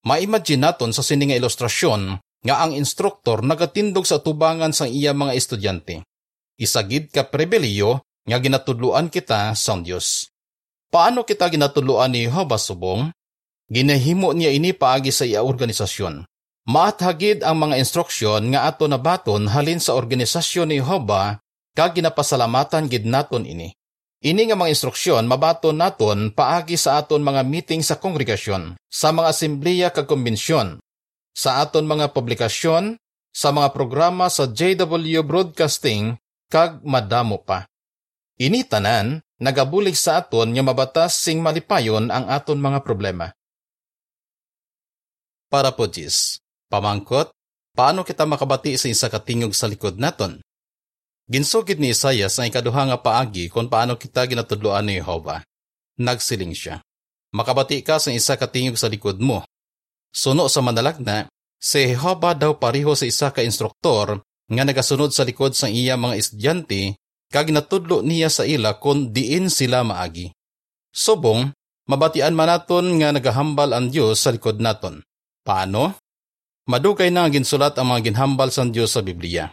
Ma-imagine 0.03 0.67
naton 0.67 0.91
sa 0.91 1.07
sini 1.07 1.31
nga 1.31 1.39
ilustrasyon 1.39 2.19
nga 2.19 2.55
ang 2.59 2.75
instruktor 2.75 3.47
nagatindog 3.47 4.03
sa 4.03 4.19
tubangan 4.19 4.75
sa 4.75 4.91
iya 4.91 5.15
mga 5.15 5.39
estudyante. 5.39 6.03
Isagid 6.59 7.15
ka 7.15 7.31
prebeliyo 7.31 8.03
nga 8.29 8.37
ginatudluan 8.37 9.09
kita 9.09 9.57
sa 9.57 9.73
Dios. 9.81 10.29
Paano 10.93 11.25
kita 11.25 11.49
ginatudluan 11.49 12.13
ni 12.13 12.29
Jehovah 12.29 12.61
subong? 12.61 13.09
Ginahimo 13.69 14.33
niya 14.37 14.53
ini 14.53 14.77
paagi 14.77 15.13
sa 15.13 15.25
iya 15.25 15.45
organisasyon. 15.45 16.25
Maathagid 16.69 17.41
ang 17.45 17.57
mga 17.65 17.81
instruksyon 17.81 18.53
nga 18.53 18.69
ato 18.69 18.85
nabaton 18.85 19.49
halin 19.49 19.81
sa 19.81 19.97
organisasyon 19.97 20.69
ni 20.69 20.77
Jehovah 20.81 21.41
kag 21.73 21.97
ginapasalamatan 21.97 22.93
gid 22.93 23.09
naton 23.09 23.49
ini. 23.49 23.73
Ini 24.19 24.51
nga 24.51 24.57
mga 24.59 24.73
instruksyon 24.75 25.31
mabaton 25.31 25.79
naton 25.79 26.35
paagi 26.35 26.75
sa 26.75 27.01
aton 27.01 27.23
mga 27.23 27.47
meeting 27.47 27.81
sa 27.87 27.97
kongregasyon, 27.97 28.77
sa 28.91 29.15
mga 29.15 29.27
asembleya 29.31 29.89
kag 29.95 30.11
konbensyon, 30.11 30.83
sa 31.33 31.63
aton 31.63 31.87
mga 31.87 32.11
publikasyon, 32.11 32.99
sa 33.31 33.49
mga 33.55 33.71
programa 33.71 34.27
sa 34.27 34.51
JW 34.51 35.23
Broadcasting 35.23 36.19
kag 36.51 36.83
madamo 36.83 37.39
pa. 37.39 37.71
Ini 38.39 38.71
tanan 38.71 39.19
nagabulig 39.43 39.99
sa 39.99 40.23
aton 40.23 40.55
nga 40.55 40.63
mabatas 40.63 41.19
sing 41.19 41.43
malipayon 41.43 42.07
ang 42.07 42.31
aton 42.31 42.63
mga 42.63 42.87
problema. 42.87 43.35
Para 45.51 45.75
po 45.75 45.91
Jis, 45.91 46.39
pamangkot, 46.71 47.35
paano 47.75 48.07
kita 48.07 48.31
makabati 48.31 48.79
sa 48.79 48.87
isa 48.87 49.11
katingog 49.11 49.59
sa 49.59 49.67
likod 49.67 49.99
naton? 49.99 50.39
Ginsugid 51.27 51.83
ni 51.83 51.91
Isaias 51.91 52.39
ang 52.39 52.47
ikaduha 52.47 52.95
nga 52.95 52.99
paagi 53.03 53.51
kung 53.51 53.67
paano 53.67 53.99
kita 53.99 54.31
ginatudloan 54.31 54.87
ni 54.87 55.03
Jehova. 55.03 55.43
Nagsiling 55.99 56.55
siya. 56.55 56.79
Makabati 57.35 57.83
ka 57.83 57.99
sa 57.99 58.15
isa 58.15 58.39
katingog 58.39 58.79
sa 58.79 58.87
likod 58.87 59.19
mo. 59.19 59.43
Suno 60.15 60.47
sa 60.47 60.63
manalagna, 60.63 61.27
si 61.59 61.91
Jehova 61.91 62.39
daw 62.39 62.55
pariho 62.55 62.95
sa 62.95 63.03
isa 63.03 63.35
ka 63.35 63.43
instruktor 63.43 64.23
nga 64.47 64.63
nagasunod 64.63 65.11
sa 65.11 65.27
likod 65.27 65.59
sa 65.59 65.67
iya 65.67 65.99
mga 65.99 66.15
estudyante 66.23 66.95
kag 67.29 67.53
natudlo 67.53 68.01
niya 68.01 68.33
sa 68.33 68.49
ila 68.49 68.77
kung 68.81 69.13
diin 69.13 69.53
sila 69.53 69.85
maagi. 69.85 70.33
Subong, 70.93 71.53
mabatian 71.89 72.33
man 72.33 72.49
naton 72.49 73.01
nga 73.01 73.13
nagahambal 73.13 73.73
ang 73.77 73.93
Dios 73.93 74.25
sa 74.25 74.33
likod 74.33 74.61
naton. 74.61 75.05
Paano? 75.45 75.97
Madugay 76.69 77.09
na 77.09 77.29
ginsulat 77.33 77.77
ang 77.81 77.93
mga 77.93 78.13
ginhambal 78.13 78.53
sa 78.53 78.65
Dios 78.69 78.93
sa 78.93 79.01
Biblia. 79.01 79.49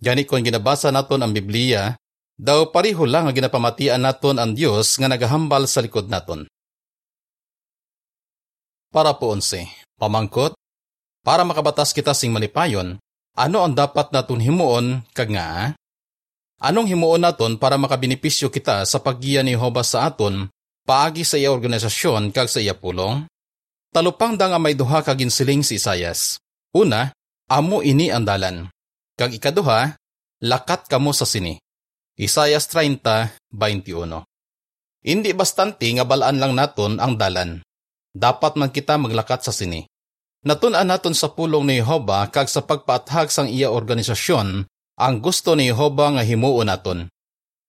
Gani 0.00 0.24
kung 0.24 0.40
ginabasa 0.40 0.88
naton 0.88 1.20
ang 1.20 1.32
Biblia, 1.32 1.96
daw 2.40 2.72
pariho 2.72 3.04
lang 3.04 3.28
nga 3.28 3.36
ginapamatian 3.36 4.00
naton 4.00 4.40
ang 4.40 4.56
Dios 4.56 4.96
nga 4.96 5.08
nagahambal 5.08 5.68
sa 5.68 5.84
likod 5.84 6.08
naton. 6.08 6.48
Para 8.88 9.12
po 9.18 9.34
onse, 9.34 9.66
pamangkot, 10.00 10.54
para 11.24 11.42
makabatas 11.42 11.90
kita 11.90 12.12
sing 12.12 12.30
malipayon, 12.30 13.00
ano 13.34 13.58
ang 13.64 13.74
dapat 13.74 14.14
naton 14.14 14.38
himuon 14.38 15.02
kag 15.16 15.34
nga? 15.34 15.74
Anong 16.64 16.88
himuon 16.88 17.20
naton 17.20 17.60
para 17.60 17.76
makabinipisyo 17.76 18.48
kita 18.48 18.88
sa 18.88 18.96
paggiya 18.96 19.44
ni 19.44 19.52
Jehova 19.52 19.84
sa 19.84 20.08
aton 20.08 20.48
paagi 20.88 21.20
sa 21.20 21.36
iya 21.36 21.52
organisasyon 21.52 22.32
kag 22.32 22.48
sa 22.48 22.56
iya 22.56 22.72
pulong? 22.72 23.28
Talupang 23.92 24.40
da 24.40 24.48
nga 24.48 24.56
may 24.56 24.72
duha 24.72 25.04
kag 25.04 25.20
ginsiling 25.20 25.60
si 25.60 25.76
Isayas. 25.76 26.40
Una, 26.72 27.12
amo 27.52 27.84
ini 27.84 28.08
ang 28.08 28.24
dalan. 28.24 28.72
Kag 29.12 29.36
ikaduha, 29.36 29.92
lakat 30.40 30.88
kamo 30.88 31.12
sa 31.12 31.28
sini. 31.28 31.60
Isayas 32.16 32.64
30:21. 32.72 34.24
Hindi 35.04 35.30
bastante 35.36 35.84
nga 35.92 36.08
balaan 36.08 36.40
lang 36.40 36.56
naton 36.56 36.96
ang 36.96 37.20
dalan. 37.20 37.60
Dapat 38.16 38.56
man 38.56 38.72
kita 38.72 38.96
maglakat 38.96 39.44
sa 39.44 39.52
sini. 39.52 39.84
Natunan 40.48 40.88
naton 40.88 41.12
sa 41.12 41.28
pulong 41.28 41.68
ni 41.68 41.84
Jehova 41.84 42.24
kag 42.32 42.48
sa 42.48 42.64
pagpaathag 42.64 43.28
sang 43.28 43.52
iya 43.52 43.68
organisasyon 43.68 44.64
ang 44.94 45.18
gusto 45.18 45.58
ni 45.58 45.70
Jehova 45.70 46.14
nga 46.14 46.22
himuon 46.22 46.70
naton. 46.70 47.10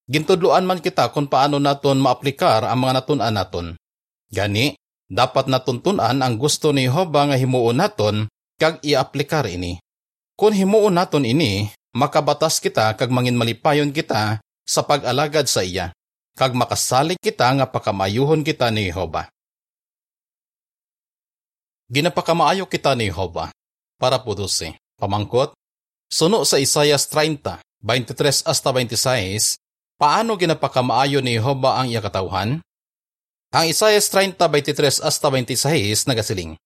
Gintudloan 0.05 0.69
man 0.69 0.81
kita 0.81 1.09
kung 1.09 1.25
paano 1.25 1.57
naton 1.57 1.97
maaplikar 1.97 2.61
ang 2.69 2.85
mga 2.85 3.01
natunan 3.01 3.33
naton. 3.33 3.67
Gani, 4.29 4.77
dapat 5.09 5.49
natuntunan 5.49 6.21
ang 6.21 6.35
gusto 6.37 6.69
ni 6.69 6.85
Jehova 6.85 7.33
nga 7.33 7.37
himuon 7.37 7.81
naton 7.81 8.29
kag 8.61 8.77
iaplikar 8.85 9.49
ini. 9.49 9.81
Kung 10.37 10.53
himuon 10.53 10.93
naton 10.93 11.25
ini, 11.25 11.73
makabatas 11.97 12.61
kita 12.61 12.93
kag 12.93 13.09
mangin 13.09 13.39
malipayon 13.39 13.89
kita 13.89 14.37
sa 14.61 14.81
pag-alagad 14.85 15.49
sa 15.49 15.65
iya, 15.65 15.89
kag 16.37 16.53
makasalig 16.53 17.17
kita 17.17 17.49
nga 17.57 17.65
pakamayuhon 17.65 18.45
kita 18.45 18.69
ni 18.69 18.93
Jehova. 18.93 19.25
Ginapakamaayo 21.89 22.65
kita 22.65 22.97
ni 22.97 23.09
Jehova, 23.09 23.53
para 24.01 24.17
po 24.21 24.33
si 24.49 24.73
pamangkot, 24.97 25.53
suno 26.09 26.45
sa 26.47 26.61
Isayas 26.61 27.09
30, 27.11 27.61
23 27.81 28.47
hasta 28.47 28.69
26, 28.71 29.57
paano 29.99 30.35
ginapakamaayo 30.39 31.19
ni 31.21 31.37
Jehova 31.37 31.81
ang 31.81 31.87
iya 31.91 32.01
katawhan? 32.01 32.61
Ang 33.55 33.65
Isayas 33.69 34.09
30, 34.11 34.39
23 34.39 35.05
hasta 35.05 35.27
26 35.31 36.09
nagasiling, 36.09 36.59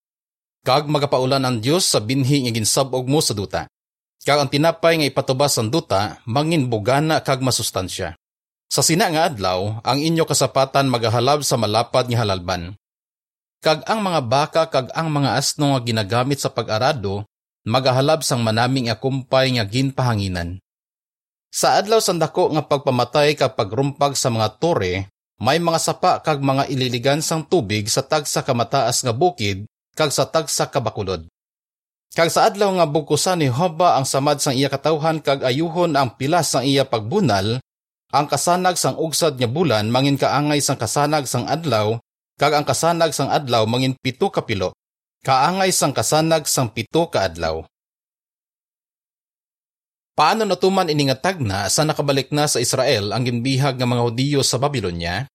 Kag 0.60 0.92
magapaulan 0.92 1.40
ang 1.48 1.64
Dios 1.64 1.88
sa 1.88 2.04
binhi 2.04 2.44
nga 2.44 2.52
ginsabog 2.52 3.08
mo 3.08 3.24
sa 3.24 3.32
duta. 3.32 3.72
Kag 4.20 4.44
ang 4.44 4.50
tinapay 4.52 5.00
nga 5.00 5.08
ipatubas 5.08 5.56
ang 5.56 5.72
duta, 5.72 6.20
mangin 6.28 6.68
bugana 6.68 7.24
kag 7.24 7.40
masustansya. 7.40 8.20
Sa 8.68 8.84
sina 8.84 9.08
nga 9.08 9.32
adlaw, 9.32 9.80
ang 9.82 9.98
inyo 10.04 10.28
kasapatan 10.28 10.92
magahalab 10.92 11.48
sa 11.48 11.56
malapad 11.56 12.12
nga 12.12 12.22
halalban. 12.22 12.76
Kag 13.64 13.88
ang 13.88 14.04
mga 14.04 14.22
baka 14.28 14.62
kag 14.68 14.92
ang 14.92 15.08
mga 15.10 15.40
asno 15.40 15.76
nga 15.76 15.82
ginagamit 15.84 16.44
sa 16.44 16.52
pag-arado, 16.52 17.24
magahalab 17.68 18.24
sang 18.24 18.44
manaming 18.44 18.88
akumpay 18.88 19.52
nga 19.56 19.66
ginpahanginan. 19.68 20.60
Sa 21.50 21.82
adlaw 21.82 21.98
sandako 21.98 22.54
nga 22.54 22.62
pagpamatay 22.62 23.34
kag 23.34 23.58
pagrumpag 23.58 24.14
sa 24.14 24.30
mga 24.30 24.62
tore, 24.62 25.10
may 25.42 25.58
mga 25.58 25.80
sapa 25.82 26.22
kag 26.22 26.44
mga 26.44 26.70
ililigan 26.70 27.24
sang 27.24 27.42
tubig 27.48 27.90
sa 27.90 28.06
tagsa 28.06 28.46
kamataas 28.46 29.02
nga 29.02 29.16
bukid 29.16 29.66
kag 29.98 30.14
sa 30.14 30.30
tagsa 30.30 30.70
ka 30.70 30.78
bakulod. 30.78 31.26
Kag 32.14 32.30
sa 32.34 32.50
adlaw 32.50 32.74
nga 32.78 32.86
bugkusan 32.90 33.42
ni 33.42 33.50
Hoba 33.50 33.98
ang 33.98 34.06
samad 34.06 34.42
sang 34.42 34.58
iya 34.58 34.70
katawhan 34.70 35.22
kag 35.22 35.46
ayuhon 35.46 35.94
ang 35.94 36.18
pilas 36.18 36.50
sang 36.50 36.66
iya 36.66 36.86
pagbunal, 36.86 37.62
ang 38.10 38.26
kasanag 38.26 38.76
sang 38.82 38.98
ugsad 38.98 39.38
nga 39.38 39.46
bulan 39.46 39.94
mangin 39.94 40.18
kaangay 40.18 40.58
sang 40.60 40.78
kasanag 40.78 41.30
sang 41.30 41.46
adlaw, 41.46 42.02
kag 42.42 42.58
ang 42.58 42.66
kasanag 42.66 43.14
sang 43.14 43.30
adlaw 43.30 43.70
mangin 43.70 43.94
pito 43.94 44.34
ka 44.34 44.42
pilo. 44.42 44.74
Kaangay 45.20 45.76
sang 45.76 45.92
kasanag 45.92 46.48
sang 46.48 46.72
pito 46.72 47.04
ka 47.12 47.28
adlaw. 47.28 47.68
Paano 50.16 50.44
natuman 50.48 50.88
iningatag 50.88 51.40
na 51.44 51.68
sa 51.68 51.84
nakabalik 51.84 52.32
na 52.32 52.48
sa 52.48 52.60
Israel 52.60 53.12
ang 53.12 53.24
ginbihag 53.24 53.80
ng 53.80 53.88
mga 53.88 54.04
Hudiyo 54.04 54.40
sa 54.44 54.60
Babylonia? 54.60 55.28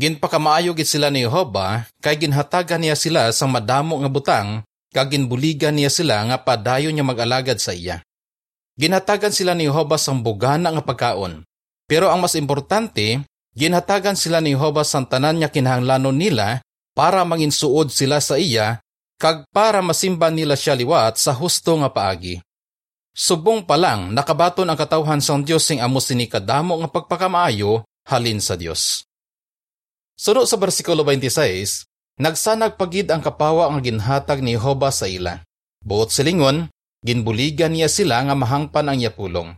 Ginpakamaayo 0.00 0.72
gid 0.72 0.88
sila 0.88 1.12
ni 1.12 1.24
Jehova 1.24 1.84
kay 2.00 2.16
ginhatagan 2.16 2.80
niya 2.80 2.96
sila 2.96 3.28
sa 3.36 3.44
madamo 3.44 4.00
nga 4.00 4.08
butang 4.08 4.48
kag 4.96 5.12
ginbuligan 5.12 5.76
niya 5.76 5.92
sila 5.92 6.24
nga 6.28 6.40
padayon 6.40 6.96
niya 6.96 7.04
mag-alagad 7.04 7.60
sa 7.60 7.76
iya. 7.76 8.00
Ginhatagan 8.80 9.32
sila 9.32 9.52
ni 9.52 9.68
Jehova 9.68 10.00
sang 10.00 10.24
bugana 10.24 10.72
nga 10.72 10.80
pagkaon. 10.80 11.44
Pero 11.84 12.08
ang 12.08 12.24
mas 12.24 12.32
importante, 12.32 13.28
ginhatagan 13.52 14.16
sila 14.16 14.40
ni 14.40 14.56
Jehova 14.56 14.88
sang 14.88 15.04
tanan 15.04 15.36
niya 15.36 15.52
kinahanglanon 15.52 16.16
nila 16.16 16.64
para 17.00 17.24
manginsuod 17.24 17.88
sila 17.88 18.20
sa 18.20 18.36
iya 18.36 18.84
kag 19.16 19.48
para 19.56 19.80
masimba 19.80 20.28
nila 20.28 20.52
siya 20.52 20.76
liwat 20.76 21.16
sa 21.16 21.32
husto 21.32 21.72
nga 21.80 21.88
paagi. 21.88 22.44
Subong 23.16 23.64
pa 23.64 23.80
lang 23.80 24.12
nakabaton 24.12 24.68
ang 24.68 24.76
katawhan 24.76 25.24
sang 25.24 25.40
Dios 25.40 25.64
sing 25.64 25.80
amo 25.80 25.96
sini 25.96 26.28
kadamo 26.28 26.76
nga 26.84 26.92
pagpakamaayo 26.92 27.88
halin 28.04 28.36
sa 28.44 28.52
Dios. 28.52 29.08
Suno 30.12 30.44
sa 30.44 30.60
bersikulo 30.60 31.00
26, 31.00 31.88
nagsanag 32.20 32.76
pagid 32.76 33.08
ang 33.08 33.24
kapawa 33.24 33.72
ang 33.72 33.80
ginhatag 33.80 34.44
ni 34.44 34.52
Jehova 34.52 34.92
sa 34.92 35.08
ila. 35.08 35.40
Buot 35.80 36.12
silingon, 36.12 36.68
ginbuligan 37.00 37.72
niya 37.72 37.88
sila 37.88 38.20
nga 38.28 38.36
mahangpan 38.36 38.92
ang 38.92 39.00
yapulong. 39.00 39.56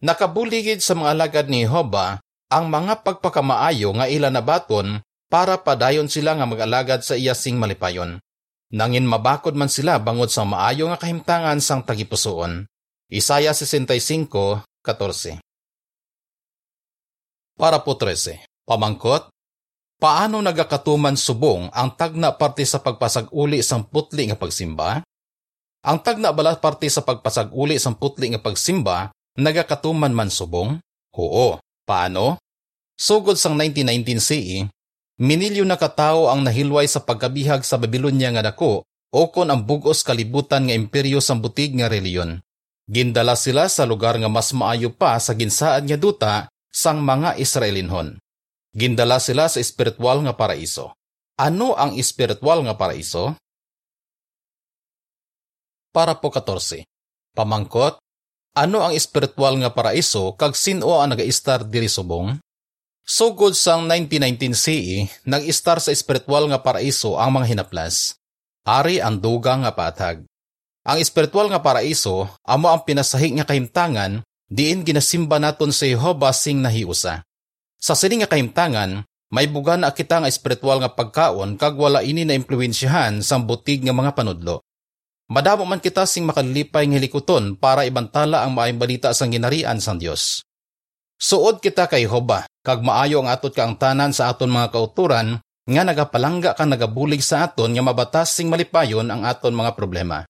Nakabuligid 0.00 0.80
sa 0.80 0.96
mga 0.96 1.12
alagad 1.12 1.46
ni 1.52 1.68
Jehova 1.68 2.24
ang 2.48 2.72
mga 2.72 3.04
pagpakamaayo 3.04 3.92
nga 3.92 4.08
ila 4.08 4.32
nabaton 4.32 5.04
para 5.28 5.60
padayon 5.60 6.08
sila 6.08 6.34
nga 6.34 6.48
mag-alagad 6.48 7.04
sa 7.04 7.14
iya 7.14 7.36
sing 7.36 7.60
malipayon. 7.60 8.20
Nangin 8.68 9.08
mabakod 9.08 9.56
man 9.56 9.72
sila 9.72 9.96
bangod 9.96 10.28
sa 10.28 10.44
maayo 10.44 10.92
nga 10.92 11.00
kahimtangan 11.00 11.60
sang 11.60 11.84
tagipusoon. 11.84 12.68
Isaya 13.08 13.56
65:14. 13.56 15.40
Para 17.56 17.80
po 17.80 17.96
13. 17.96 18.44
Pamangkot, 18.68 19.32
paano 19.96 20.44
nagakatuman 20.44 21.16
subong 21.16 21.72
ang 21.72 21.96
tagna 21.96 22.36
parte 22.36 22.68
sa 22.68 22.84
pagpasag-uli 22.84 23.64
sang 23.64 23.88
putli 23.88 24.28
nga 24.28 24.36
pagsimba? 24.36 25.00
Ang 25.88 25.98
tagna 26.04 26.36
bala 26.36 26.60
parte 26.60 26.84
sa 26.92 27.00
pagpasag-uli 27.00 27.80
sang 27.80 27.96
putli 27.96 28.28
nga 28.28 28.40
pagsimba 28.40 29.08
nagakatuman 29.40 30.12
man 30.12 30.28
subong? 30.28 30.76
Oo. 31.16 31.56
Paano? 31.88 32.36
Sugod 32.98 33.40
sang 33.40 33.56
1919 33.56 34.20
CE, 34.20 34.68
minilyo 35.18 35.66
na 35.66 35.74
katao 35.74 36.30
ang 36.30 36.46
nahilway 36.46 36.86
sa 36.86 37.02
pagkabihag 37.02 37.66
sa 37.66 37.76
Babylonia 37.76 38.30
nga 38.32 38.42
dako 38.54 38.86
o 39.10 39.20
kon 39.34 39.50
ang 39.50 39.66
bugos 39.66 40.06
kalibutan 40.06 40.70
nga 40.70 40.74
imperyo 40.74 41.18
sang 41.18 41.42
butig 41.42 41.74
nga 41.74 41.90
reliyon. 41.90 42.40
Gindala 42.88 43.36
sila 43.36 43.68
sa 43.68 43.84
lugar 43.84 44.16
nga 44.16 44.32
mas 44.32 44.54
maayo 44.56 44.88
pa 44.94 45.20
sa 45.20 45.36
ginsaan 45.36 45.84
nga 45.84 45.98
duta 46.00 46.34
sang 46.72 47.04
mga 47.04 47.36
Israelinhon. 47.36 48.16
Gindala 48.72 49.20
sila 49.20 49.50
sa 49.50 49.60
espiritual 49.60 50.24
nga 50.24 50.32
paraiso. 50.32 50.94
Ano 51.36 51.76
ang 51.76 51.98
espiritual 51.98 52.64
nga 52.64 52.74
paraiso? 52.78 53.36
Para 55.92 56.16
po 56.16 56.30
14. 56.30 56.84
Pamangkot, 57.36 57.98
ano 58.56 58.78
ang 58.82 58.92
espiritual 58.94 59.56
nga 59.60 59.70
paraiso 59.70 60.34
kag 60.34 60.56
sino 60.56 60.98
ang 60.98 61.14
nagaistar 61.14 61.62
diri 61.62 61.86
subong? 61.86 62.38
Sugod 63.08 63.56
sang 63.56 63.88
1919 63.88 64.52
CE, 64.52 65.08
nag-istar 65.24 65.80
sa 65.80 65.88
espiritual 65.88 66.44
nga 66.52 66.60
paraiso 66.60 67.16
ang 67.16 67.40
mga 67.40 67.56
hinaplas. 67.56 68.20
Ari 68.68 69.00
ang 69.00 69.16
dugang 69.16 69.64
nga 69.64 69.72
patag. 69.72 70.28
Ang 70.84 71.00
espiritual 71.00 71.48
nga 71.48 71.56
paraiso 71.56 72.28
amo 72.44 72.68
ang 72.68 72.84
pinasahi 72.84 73.40
nga 73.40 73.48
kahimtangan 73.48 74.20
diin 74.52 74.84
ginasimba 74.84 75.40
naton 75.40 75.72
sa 75.72 75.88
Jehova 75.88 76.36
sing 76.36 76.60
nahiusa. 76.60 77.24
Sa 77.80 77.96
sini 77.96 78.20
nga 78.20 78.28
kahimtangan, 78.28 79.08
may 79.32 79.48
buga 79.48 79.80
na 79.80 79.88
kita 79.88 80.20
nga 80.20 80.28
espiritual 80.28 80.76
nga 80.84 80.92
pagkaon 80.92 81.56
kag 81.56 81.80
wala 81.80 82.04
ini 82.04 82.28
na 82.28 82.36
impluwensyahan 82.36 83.24
sa 83.24 83.40
butig 83.40 83.88
nga 83.88 83.96
mga 83.96 84.12
panudlo. 84.12 84.60
Madamo 85.32 85.64
man 85.64 85.80
kita 85.80 86.04
sing 86.04 86.28
makalipay 86.28 86.84
nga 86.84 87.00
likuton 87.00 87.56
para 87.56 87.88
ibantala 87.88 88.44
ang 88.44 88.52
maayong 88.52 88.76
balita 88.76 89.16
sang 89.16 89.32
ginarian 89.32 89.80
sang 89.80 89.96
Dios. 89.96 90.44
Suod 91.16 91.64
kita 91.64 91.88
kay 91.88 92.04
Jehova 92.04 92.44
kag 92.68 92.84
maayo 92.84 93.24
ang 93.24 93.32
atot 93.32 93.56
kaangtanan 93.56 94.12
sa 94.12 94.28
aton 94.28 94.52
mga 94.52 94.68
kauturan 94.68 95.40
nga 95.64 95.82
nagapalangga 95.88 96.52
kang 96.52 96.68
nagabulig 96.68 97.24
sa 97.24 97.48
aton 97.48 97.72
nga 97.72 97.80
mabatas 97.80 98.36
sing 98.36 98.52
malipayon 98.52 99.08
ang 99.08 99.24
aton 99.24 99.56
mga 99.56 99.72
problema. 99.72 100.28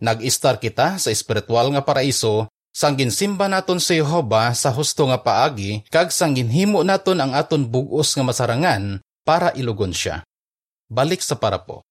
Nag-istar 0.00 0.56
kita 0.56 0.96
sa 0.96 1.12
espiritual 1.12 1.68
nga 1.76 1.84
paraiso 1.84 2.48
sang 2.72 2.96
ginsimba 2.96 3.44
naton 3.44 3.76
sa 3.76 3.92
Jehova 3.92 4.56
sa 4.56 4.72
husto 4.72 5.04
nga 5.08 5.20
paagi 5.20 5.84
kag 5.92 6.08
sang 6.08 6.32
ginhimo 6.32 6.80
naton 6.80 7.20
ang 7.20 7.36
aton 7.36 7.68
bugos 7.68 8.16
nga 8.16 8.24
masarangan 8.24 9.04
para 9.28 9.52
ilugon 9.52 9.92
siya. 9.92 10.24
Balik 10.88 11.20
sa 11.20 11.36
parapo. 11.36 11.84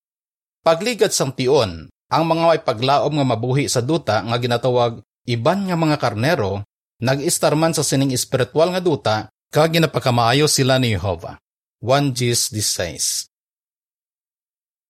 Pagligad 0.66 1.14
sang 1.14 1.30
tion, 1.30 1.94
ang 2.10 2.24
mga 2.26 2.44
may 2.50 2.62
paglaom 2.62 3.22
nga 3.22 3.26
mabuhi 3.26 3.70
sa 3.70 3.86
duta 3.86 4.26
nga 4.26 4.38
ginatawag 4.42 5.02
iban 5.30 5.70
nga 5.70 5.78
mga 5.78 5.98
karnero, 6.02 6.66
nag-istar 7.02 7.54
man 7.54 7.74
sa 7.74 7.86
sining 7.86 8.14
espiritual 8.14 8.74
nga 8.74 8.82
duta 8.82 9.30
kag 9.56 9.72
ginapakamaayo 9.72 10.52
sila 10.52 10.76
ni 10.84 11.00
Jehova. 11.00 11.40
1 11.80 12.12
Gis 12.12 12.52
16 12.52 13.32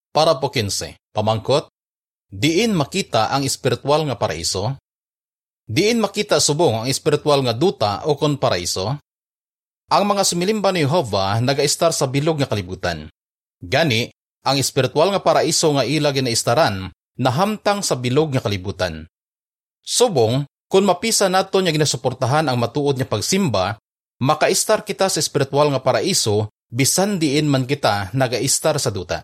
Para 0.09 0.41
po 0.41 0.49
15. 0.49 0.97
Pamangkot, 1.13 1.69
Diin 2.33 2.73
makita 2.73 3.29
ang 3.29 3.45
espiritual 3.45 4.09
nga 4.09 4.17
paraiso? 4.17 4.73
Diin 5.69 6.01
makita 6.01 6.41
subong 6.41 6.81
ang 6.81 6.87
espiritual 6.89 7.45
nga 7.45 7.53
duta 7.53 8.01
o 8.09 8.17
kon 8.17 8.41
paraiso? 8.41 8.97
Ang 9.93 10.03
mga 10.09 10.25
sumilimba 10.25 10.73
ni 10.73 10.81
Jehovah 10.81 11.37
nagaistar 11.45 11.93
sa 11.93 12.09
bilog 12.09 12.41
nga 12.41 12.49
kalibutan. 12.49 13.05
Gani, 13.61 14.09
ang 14.41 14.57
espiritual 14.57 15.13
nga 15.13 15.21
paraiso 15.21 15.77
nga 15.77 15.85
ila 15.85 16.09
ginaistaran 16.09 16.89
nahamtang 17.21 17.85
sa 17.85 17.93
bilog 17.93 18.33
nga 18.33 18.41
kalibutan. 18.41 19.05
Subong, 19.85 20.49
kung 20.65 20.89
mapisa 20.89 21.29
nato 21.29 21.61
nga 21.61 21.69
ginasuportahan 21.69 22.49
ang 22.49 22.57
matuod 22.57 22.97
nga 22.97 23.05
pagsimba, 23.05 23.77
makaistar 24.21 24.87
kita 24.87 25.11
sa 25.11 25.19
espiritual 25.19 25.67
nga 25.71 25.81
paraiso 25.83 26.47
bisan 26.71 27.19
diin 27.19 27.47
man 27.47 27.67
kita 27.67 28.11
nagaistar 28.15 28.79
sa 28.79 28.91
duta. 28.91 29.21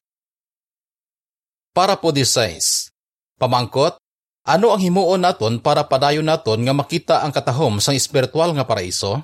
Para 1.71 1.95
po 1.95 2.11
16. 2.11 2.91
Pamangkot, 3.39 3.95
ano 4.43 4.67
ang 4.75 4.81
himuon 4.81 5.23
naton 5.23 5.63
para 5.63 5.87
padayon 5.87 6.27
naton 6.27 6.59
nga 6.67 6.75
makita 6.75 7.15
ang 7.23 7.31
katahom 7.31 7.79
sang 7.79 7.95
espiritual 7.95 8.51
nga 8.51 8.67
paraiso? 8.67 9.23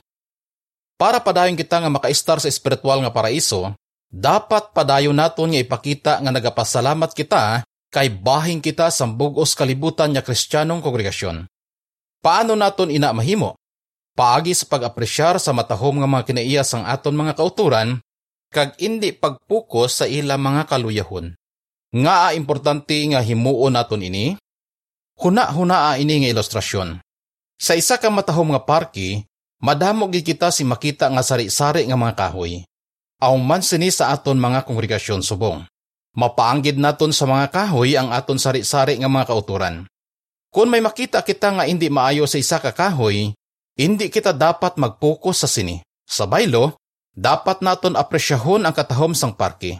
Para 0.97 1.21
padayon 1.21 1.59
kita 1.59 1.83
nga 1.83 1.91
makaistar 1.91 2.41
sa 2.41 2.49
espiritual 2.49 3.03
nga 3.03 3.11
paraiso, 3.11 3.75
dapat 4.07 4.71
padayon 4.71 5.13
naton 5.13 5.53
nga 5.53 5.61
ipakita 5.61 6.13
nga 6.23 6.31
nagapasalamat 6.31 7.11
kita 7.11 7.67
kay 7.91 8.07
bahing 8.09 8.63
kita 8.63 8.87
sa 8.89 9.05
bugos 9.05 9.53
kalibutan 9.53 10.15
nga 10.15 10.23
kristyanong 10.23 10.79
kongregasyon. 10.79 11.45
Paano 12.23 12.55
naton 12.55 12.89
ina 12.89 13.11
mahimo? 13.11 13.59
Paagi 14.17 14.57
sa 14.57 14.65
pag-apresyar 14.65 15.37
sa 15.37 15.53
matahom 15.53 16.01
nga 16.01 16.09
mga 16.09 16.25
kinaiya 16.25 16.65
sang 16.65 16.89
aton 16.89 17.13
mga 17.13 17.37
kauturan, 17.37 18.01
kag 18.49 18.73
indi 18.81 19.13
pagpukos 19.13 20.01
sa 20.01 20.05
ila 20.09 20.41
mga 20.41 20.65
kaluyahon. 20.65 21.37
Nga 21.93 22.33
importante 22.33 22.97
nga 23.13 23.21
himuon 23.21 23.77
naton 23.77 24.01
ini? 24.01 24.33
Huna-hunaa 25.21 26.01
ini 26.01 26.25
nga 26.25 26.29
ilustrasyon. 26.33 26.97
Sa 27.61 27.77
isa 27.77 28.01
ka 28.01 28.09
matahom 28.09 28.57
nga 28.57 28.61
parke, 28.65 29.29
madamo 29.61 30.09
gid 30.09 30.25
kita 30.25 30.49
si 30.49 30.65
makita 30.65 31.13
nga 31.13 31.21
sari-sari 31.21 31.85
nga 31.85 31.93
mga 31.93 32.17
kahoy. 32.17 32.65
Aw 33.21 33.33
man 33.37 33.61
sini 33.61 33.93
sa 33.93 34.09
aton 34.09 34.41
mga 34.41 34.65
kongregasyon 34.65 35.21
subong. 35.21 35.61
Mapaanggid 36.17 36.81
naton 36.81 37.13
sa 37.13 37.29
mga 37.29 37.53
kahoy 37.53 37.93
ang 37.93 38.09
aton 38.09 38.41
sari-sari 38.41 38.97
nga 38.97 39.05
mga 39.05 39.29
kauturan. 39.29 39.85
Kung 40.49 40.73
may 40.73 40.81
makita 40.81 41.21
kita 41.21 41.53
nga 41.53 41.69
hindi 41.69 41.85
maayo 41.93 42.25
sa 42.25 42.41
isa 42.41 42.57
ka 42.57 42.73
kahoy, 42.73 43.37
hindi 43.77 44.09
kita 44.09 44.33
dapat 44.33 44.81
magpokus 44.81 45.45
sa 45.45 45.49
sini. 45.49 45.79
Sa 46.03 46.25
baylo, 46.25 46.75
dapat 47.13 47.61
naton 47.61 47.93
apresyahon 47.93 48.65
ang 48.65 48.73
katahom 48.73 49.13
sang 49.13 49.37
parke 49.37 49.77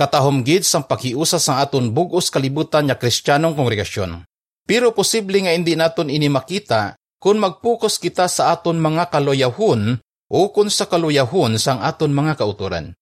katahom 0.00 0.40
gid 0.40 0.64
sang 0.64 0.88
paghiusa 0.88 1.36
sang 1.36 1.60
aton 1.60 1.92
bugos 1.92 2.32
kalibutan 2.32 2.88
nga 2.88 2.96
kristyanong 2.96 3.52
kongregasyon. 3.52 4.24
Pero 4.64 4.96
posible 4.96 5.44
nga 5.44 5.52
hindi 5.52 5.76
naton 5.76 6.08
ini 6.08 6.32
makita 6.32 6.96
kung 7.20 7.36
magpukos 7.36 8.00
kita 8.00 8.24
sa 8.32 8.56
aton 8.56 8.80
mga 8.80 9.12
kaluyahon 9.12 10.00
o 10.32 10.40
kung 10.48 10.72
sa 10.72 10.88
kaluyahon 10.88 11.60
sang 11.60 11.84
aton 11.84 12.16
mga 12.16 12.40
kauturan. 12.40 12.96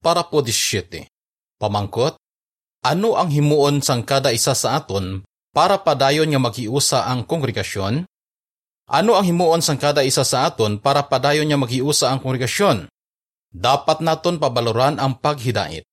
Para 0.00 0.24
po 0.24 0.40
17. 0.40 1.10
Pamangkot, 1.58 2.16
ano 2.86 3.18
ang 3.18 3.28
himuon 3.28 3.82
sang 3.84 4.06
kada 4.06 4.32
isa 4.32 4.56
sa 4.56 4.80
aton 4.80 5.26
para 5.52 5.80
padayon 5.80 6.28
nga 6.28 6.40
maghiusa 6.40 7.08
ang 7.08 7.24
kongregasyon? 7.24 8.04
Ano 8.88 9.12
ang 9.16 9.24
himuon 9.26 9.60
sang 9.60 9.76
kada 9.76 10.00
isa 10.00 10.24
sa 10.24 10.48
aton 10.48 10.80
para 10.80 11.04
padayon 11.04 11.48
nga 11.48 11.60
maghiusa 11.60 12.08
ang 12.08 12.20
kongregasyon? 12.24 12.88
dapat 13.52 14.04
naton 14.04 14.36
pabaloran 14.36 15.00
ang 15.00 15.16
paghidait. 15.18 15.84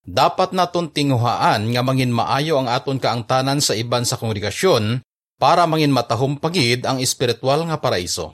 Dapat 0.00 0.56
naton 0.56 0.88
tinguhaan 0.88 1.70
nga 1.76 1.82
mangin 1.84 2.10
maayo 2.10 2.56
ang 2.56 2.72
aton 2.72 2.96
kaangtanan 2.96 3.60
sa 3.60 3.76
iban 3.76 4.08
sa 4.08 4.16
kongregasyon 4.16 5.04
para 5.36 5.68
mangin 5.68 5.92
matahom 5.92 6.40
pagid 6.40 6.88
ang 6.88 6.98
espiritual 6.98 7.68
nga 7.68 7.76
paraiso. 7.76 8.32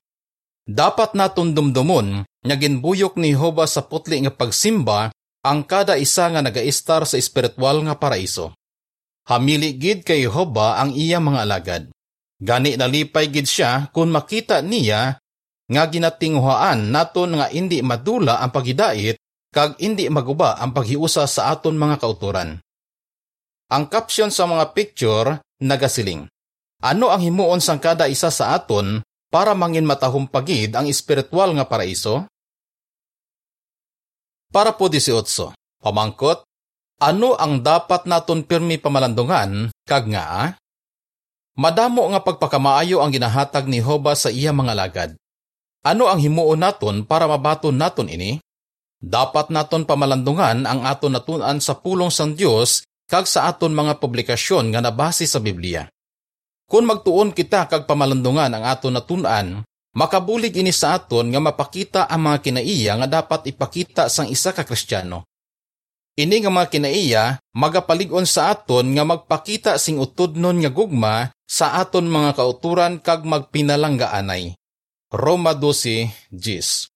Dapat 0.66 1.18
naton 1.18 1.54
dumdumon 1.54 2.22
nga 2.22 2.56
ginbuyok 2.56 3.18
ni 3.18 3.34
Jehova 3.34 3.66
sa 3.66 3.82
putli 3.82 4.22
nga 4.22 4.30
pagsimba 4.30 5.10
ang 5.42 5.62
kada 5.66 5.98
isa 5.98 6.26
nga 6.30 6.42
nagaistar 6.42 7.06
sa 7.06 7.18
espiritual 7.18 7.82
nga 7.82 7.98
paraiso. 7.98 8.54
Hamili 9.26 9.74
gid 9.74 10.06
kay 10.06 10.22
Jehova 10.22 10.78
ang 10.78 10.94
iya 10.94 11.18
mga 11.18 11.40
alagad. 11.42 11.82
Gani 12.38 12.78
nalipay 12.78 13.26
gid 13.26 13.50
siya 13.50 13.90
kung 13.90 14.14
makita 14.14 14.62
niya 14.62 15.18
nga 15.66 15.82
ginatinguhaan 15.90 16.94
naton 16.94 17.34
nga 17.34 17.50
indi 17.50 17.82
madula 17.82 18.38
ang 18.38 18.54
pagidait 18.54 19.18
kag 19.50 19.74
indi 19.82 20.06
maguba 20.06 20.54
ang 20.62 20.70
paghiusa 20.70 21.26
sa 21.26 21.50
aton 21.50 21.74
mga 21.74 21.98
kauturan. 21.98 22.62
Ang 23.66 23.84
caption 23.90 24.30
sa 24.30 24.46
mga 24.46 24.70
picture 24.78 25.42
nagasiling. 25.58 26.30
Ano 26.86 27.10
ang 27.10 27.18
himuon 27.18 27.58
sang 27.58 27.82
kada 27.82 28.06
isa 28.06 28.30
sa 28.30 28.54
aton 28.54 29.02
para 29.26 29.58
mangin 29.58 29.88
matahong 29.88 30.30
pagid 30.30 30.76
ang 30.78 30.86
espiritual 30.86 31.50
nga 31.56 31.66
paraiso? 31.66 32.30
Para 34.54 34.70
po 34.70 34.86
18. 34.86 35.50
Pamangkot, 35.82 36.46
ano 36.96 37.36
ang 37.36 37.60
dapat 37.60 38.08
naton 38.08 38.40
pirmi 38.44 38.80
pamalandungan 38.80 39.68
kag 39.84 40.08
nga? 40.08 40.56
Madamo 41.56 42.04
nga 42.12 42.20
pagpakamaayo 42.20 43.00
ang 43.00 43.12
ginahatag 43.12 43.64
ni 43.68 43.80
Hoba 43.80 44.12
sa 44.12 44.28
iya 44.28 44.52
mga 44.52 44.72
lagad. 44.76 45.10
Ano 45.84 46.08
ang 46.08 46.20
himuon 46.20 46.60
naton 46.60 47.04
para 47.08 47.24
mabaton 47.24 47.76
naton 47.76 48.12
ini? 48.12 48.40
Dapat 49.00 49.52
naton 49.52 49.84
pamalandungan 49.84 50.64
ang 50.64 50.80
aton 50.84 51.12
natunan 51.16 51.60
sa 51.60 51.76
pulong 51.76 52.08
sang 52.12 52.32
Dios 52.32 52.84
kag 53.06 53.28
sa 53.28 53.48
aton 53.48 53.72
mga 53.72 54.00
publikasyon 54.00 54.72
nga 54.72 54.80
nabase 54.80 55.28
sa 55.28 55.38
Biblia. 55.38 55.86
Kung 56.66 56.88
magtuon 56.88 57.30
kita 57.30 57.70
kag 57.70 57.86
pamalandungan 57.86 58.50
ang 58.50 58.64
aton 58.66 58.96
natunan, 58.96 59.62
makabulig 59.94 60.58
ini 60.58 60.74
sa 60.74 60.98
aton 60.98 61.30
nga 61.30 61.40
mapakita 61.40 62.08
ang 62.10 62.26
mga 62.26 62.38
kinaiya 62.42 62.92
nga 63.04 63.08
dapat 63.22 63.46
ipakita 63.46 64.10
sang 64.10 64.26
isa 64.26 64.50
ka 64.50 64.66
Kristiyano. 64.66 65.22
Ini 66.16 66.40
nga 66.40 66.48
mga 66.48 66.72
kinaiya 66.72 67.24
magapalig-on 67.52 68.24
sa 68.24 68.48
aton 68.48 68.88
nga 68.96 69.04
magpakita 69.04 69.76
sing 69.76 70.00
utodnon 70.00 70.56
nga 70.64 70.72
gugma 70.72 71.28
sa 71.44 71.76
aton 71.76 72.08
mga 72.08 72.40
kauturan 72.40 72.96
kag 73.04 73.28
magpinalanggaanay. 73.28 74.56
Roma 75.12 75.52
12, 75.52 76.08
Gis. 76.32 76.88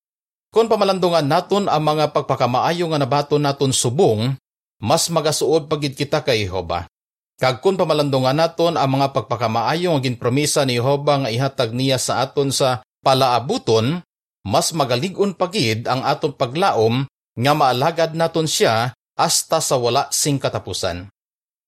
Kung 0.48 0.72
pamalandungan 0.72 1.28
naton 1.28 1.68
ang 1.68 1.84
mga 1.84 2.16
pagpakamaayo 2.16 2.88
nga 2.88 2.96
nabaton 2.96 3.44
naton 3.44 3.76
subong, 3.76 4.40
mas 4.80 5.12
magasuod 5.12 5.68
pagid 5.68 6.00
kita 6.00 6.24
kay 6.24 6.48
Jehova. 6.48 6.88
Kag 7.36 7.60
kung 7.60 7.76
pamalandungan 7.76 8.40
naton 8.40 8.80
ang 8.80 8.88
mga 8.88 9.12
pagpakamaayo 9.12 9.92
nga 9.92 10.00
ginpromisa 10.00 10.64
ni 10.64 10.80
Jehova 10.80 11.20
nga 11.20 11.28
ihatag 11.28 11.76
niya 11.76 12.00
sa 12.00 12.24
aton 12.24 12.48
sa 12.48 12.80
palaabuton, 13.04 14.00
mas 14.48 14.72
magalig-on 14.72 15.36
pagid 15.36 15.84
ang 15.92 16.08
aton 16.08 16.32
paglaom 16.32 17.04
nga 17.36 17.52
maalagad 17.52 18.16
naton 18.16 18.48
siya 18.48 18.96
hasta 19.20 19.60
sa 19.60 19.76
wala 19.76 20.08
sing 20.08 20.40
katapusan. 20.40 21.12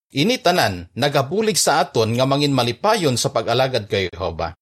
Ini 0.09 0.41
tanan 0.41 0.89
nagabulig 0.97 1.61
sa 1.61 1.85
aton 1.85 2.17
nga 2.17 2.25
mangin 2.25 2.53
malipayon 2.53 3.13
sa 3.13 3.29
pag-alagad 3.29 3.85
kay 3.85 4.09
Jehova 4.09 4.57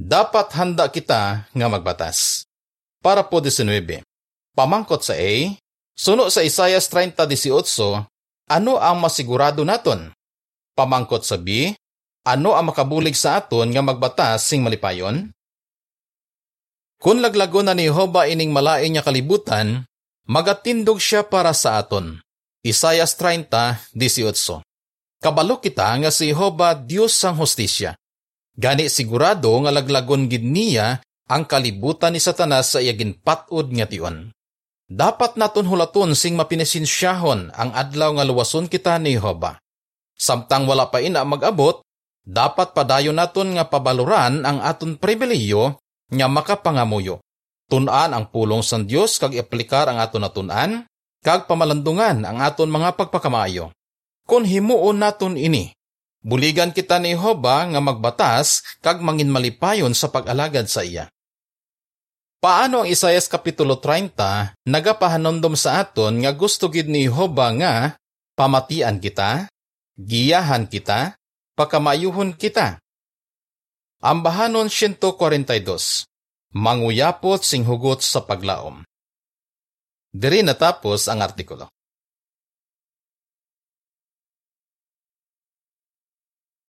dapat 0.00 0.48
handa 0.56 0.88
kita 0.88 1.44
nga 1.52 1.66
magbatas. 1.68 2.48
Para 3.04 3.20
po 3.20 3.44
19. 3.44 4.00
Pamangkot 4.56 5.04
sa 5.04 5.12
A, 5.16 5.32
suno 5.92 6.32
sa 6.32 6.40
Isaias 6.40 6.88
30.18, 6.88 8.08
ano 8.48 8.72
ang 8.80 8.96
masigurado 9.00 9.62
naton? 9.64 10.12
Pamangkot 10.72 11.24
sa 11.24 11.36
B, 11.36 11.72
ano 12.24 12.56
ang 12.56 12.72
makabulig 12.72 13.16
sa 13.16 13.40
aton 13.40 13.68
nga 13.72 13.84
magbatas 13.84 14.48
sing 14.48 14.64
malipayon? 14.64 15.32
Kung 17.00 17.24
laglago 17.24 17.64
na 17.64 17.72
ni 17.72 17.88
Jehovah 17.88 18.28
ining 18.28 18.52
malain 18.52 18.92
niya 18.92 19.00
kalibutan, 19.00 19.88
magatindog 20.30 21.02
siya 21.02 21.26
para 21.26 21.50
sa 21.50 21.82
aton. 21.82 22.22
Isaias 22.62 23.18
30.18 23.18 24.62
Kabalo 25.18 25.58
kita 25.58 25.90
nga 25.98 26.10
si 26.14 26.30
Jehovah 26.30 26.78
Diyos 26.78 27.18
sang 27.18 27.34
hostisya. 27.34 27.98
Gani 28.54 28.86
sigurado 28.86 29.50
nga 29.66 29.74
laglagon 29.74 30.30
gid 30.30 30.46
niya 30.46 31.02
ang 31.26 31.50
kalibutan 31.50 32.14
ni 32.14 32.22
Satanas 32.22 32.70
sa 32.70 32.78
iyagin 32.78 33.18
patod 33.18 33.74
nga 33.74 33.90
tion. 33.90 34.30
Dapat 34.86 35.34
naton 35.34 35.66
hulaton 35.66 36.14
sing 36.14 36.38
mapinasinsyahon 36.38 37.50
ang 37.50 37.70
adlaw 37.74 38.14
nga 38.14 38.24
luwason 38.26 38.70
kita 38.70 39.02
ni 39.02 39.18
Jehova. 39.18 39.58
Samtang 40.14 40.66
wala 40.66 40.90
pa 40.90 41.02
ina 41.02 41.26
mag-abot, 41.26 41.82
dapat 42.22 42.74
padayon 42.74 43.18
naton 43.18 43.54
nga 43.58 43.66
pabaluran 43.66 44.46
ang 44.46 44.62
aton 44.62 44.94
pribilehiyo 44.94 45.78
nga 46.10 46.26
makapangamuyo. 46.26 47.22
Tunan 47.70 48.10
ang 48.10 48.26
pulong 48.34 48.66
sang 48.66 48.82
Dios 48.82 49.22
kag 49.22 49.30
aplikar 49.38 49.86
ang 49.86 50.02
aton 50.02 50.26
natunan 50.26 50.84
kag 51.22 51.46
pamalandungan 51.46 52.26
ang 52.26 52.42
aton 52.42 52.66
mga 52.66 52.98
pagpakamaayo. 52.98 53.70
Kung 54.26 54.42
himuon 54.42 54.98
naton 54.98 55.38
ini, 55.38 55.70
Buligan 56.20 56.68
kita 56.68 57.00
ni 57.00 57.16
Hoba 57.16 57.64
nga 57.64 57.80
magbatas 57.80 58.60
kag 58.84 59.00
mangin 59.00 59.32
malipayon 59.32 59.96
sa 59.96 60.12
pag-alagad 60.12 60.68
sa 60.68 60.84
iya. 60.84 61.08
Paano 62.44 62.84
ang 62.84 62.88
Isayas 62.88 63.24
Kapitulo 63.24 63.80
30 63.80 64.68
nagapahanondom 64.68 65.56
sa 65.56 65.80
aton 65.80 66.20
nga 66.20 66.32
gusto 66.36 66.68
gid 66.68 66.92
ni 66.92 67.08
Hoba 67.08 67.52
nga 67.56 67.74
pamatian 68.36 69.00
kita, 69.00 69.48
giyahan 69.96 70.68
kita, 70.68 71.16
pakamayuhon 71.56 72.36
kita. 72.36 72.76
Ambahanon 74.00 74.68
142 74.68 76.08
Manguyapot 76.50 77.46
sing 77.46 77.62
hugot 77.62 78.02
sa 78.02 78.26
paglaom. 78.26 78.82
Diri 80.10 80.42
natapos 80.42 81.06
ang 81.06 81.22
artikulo. 81.22 81.70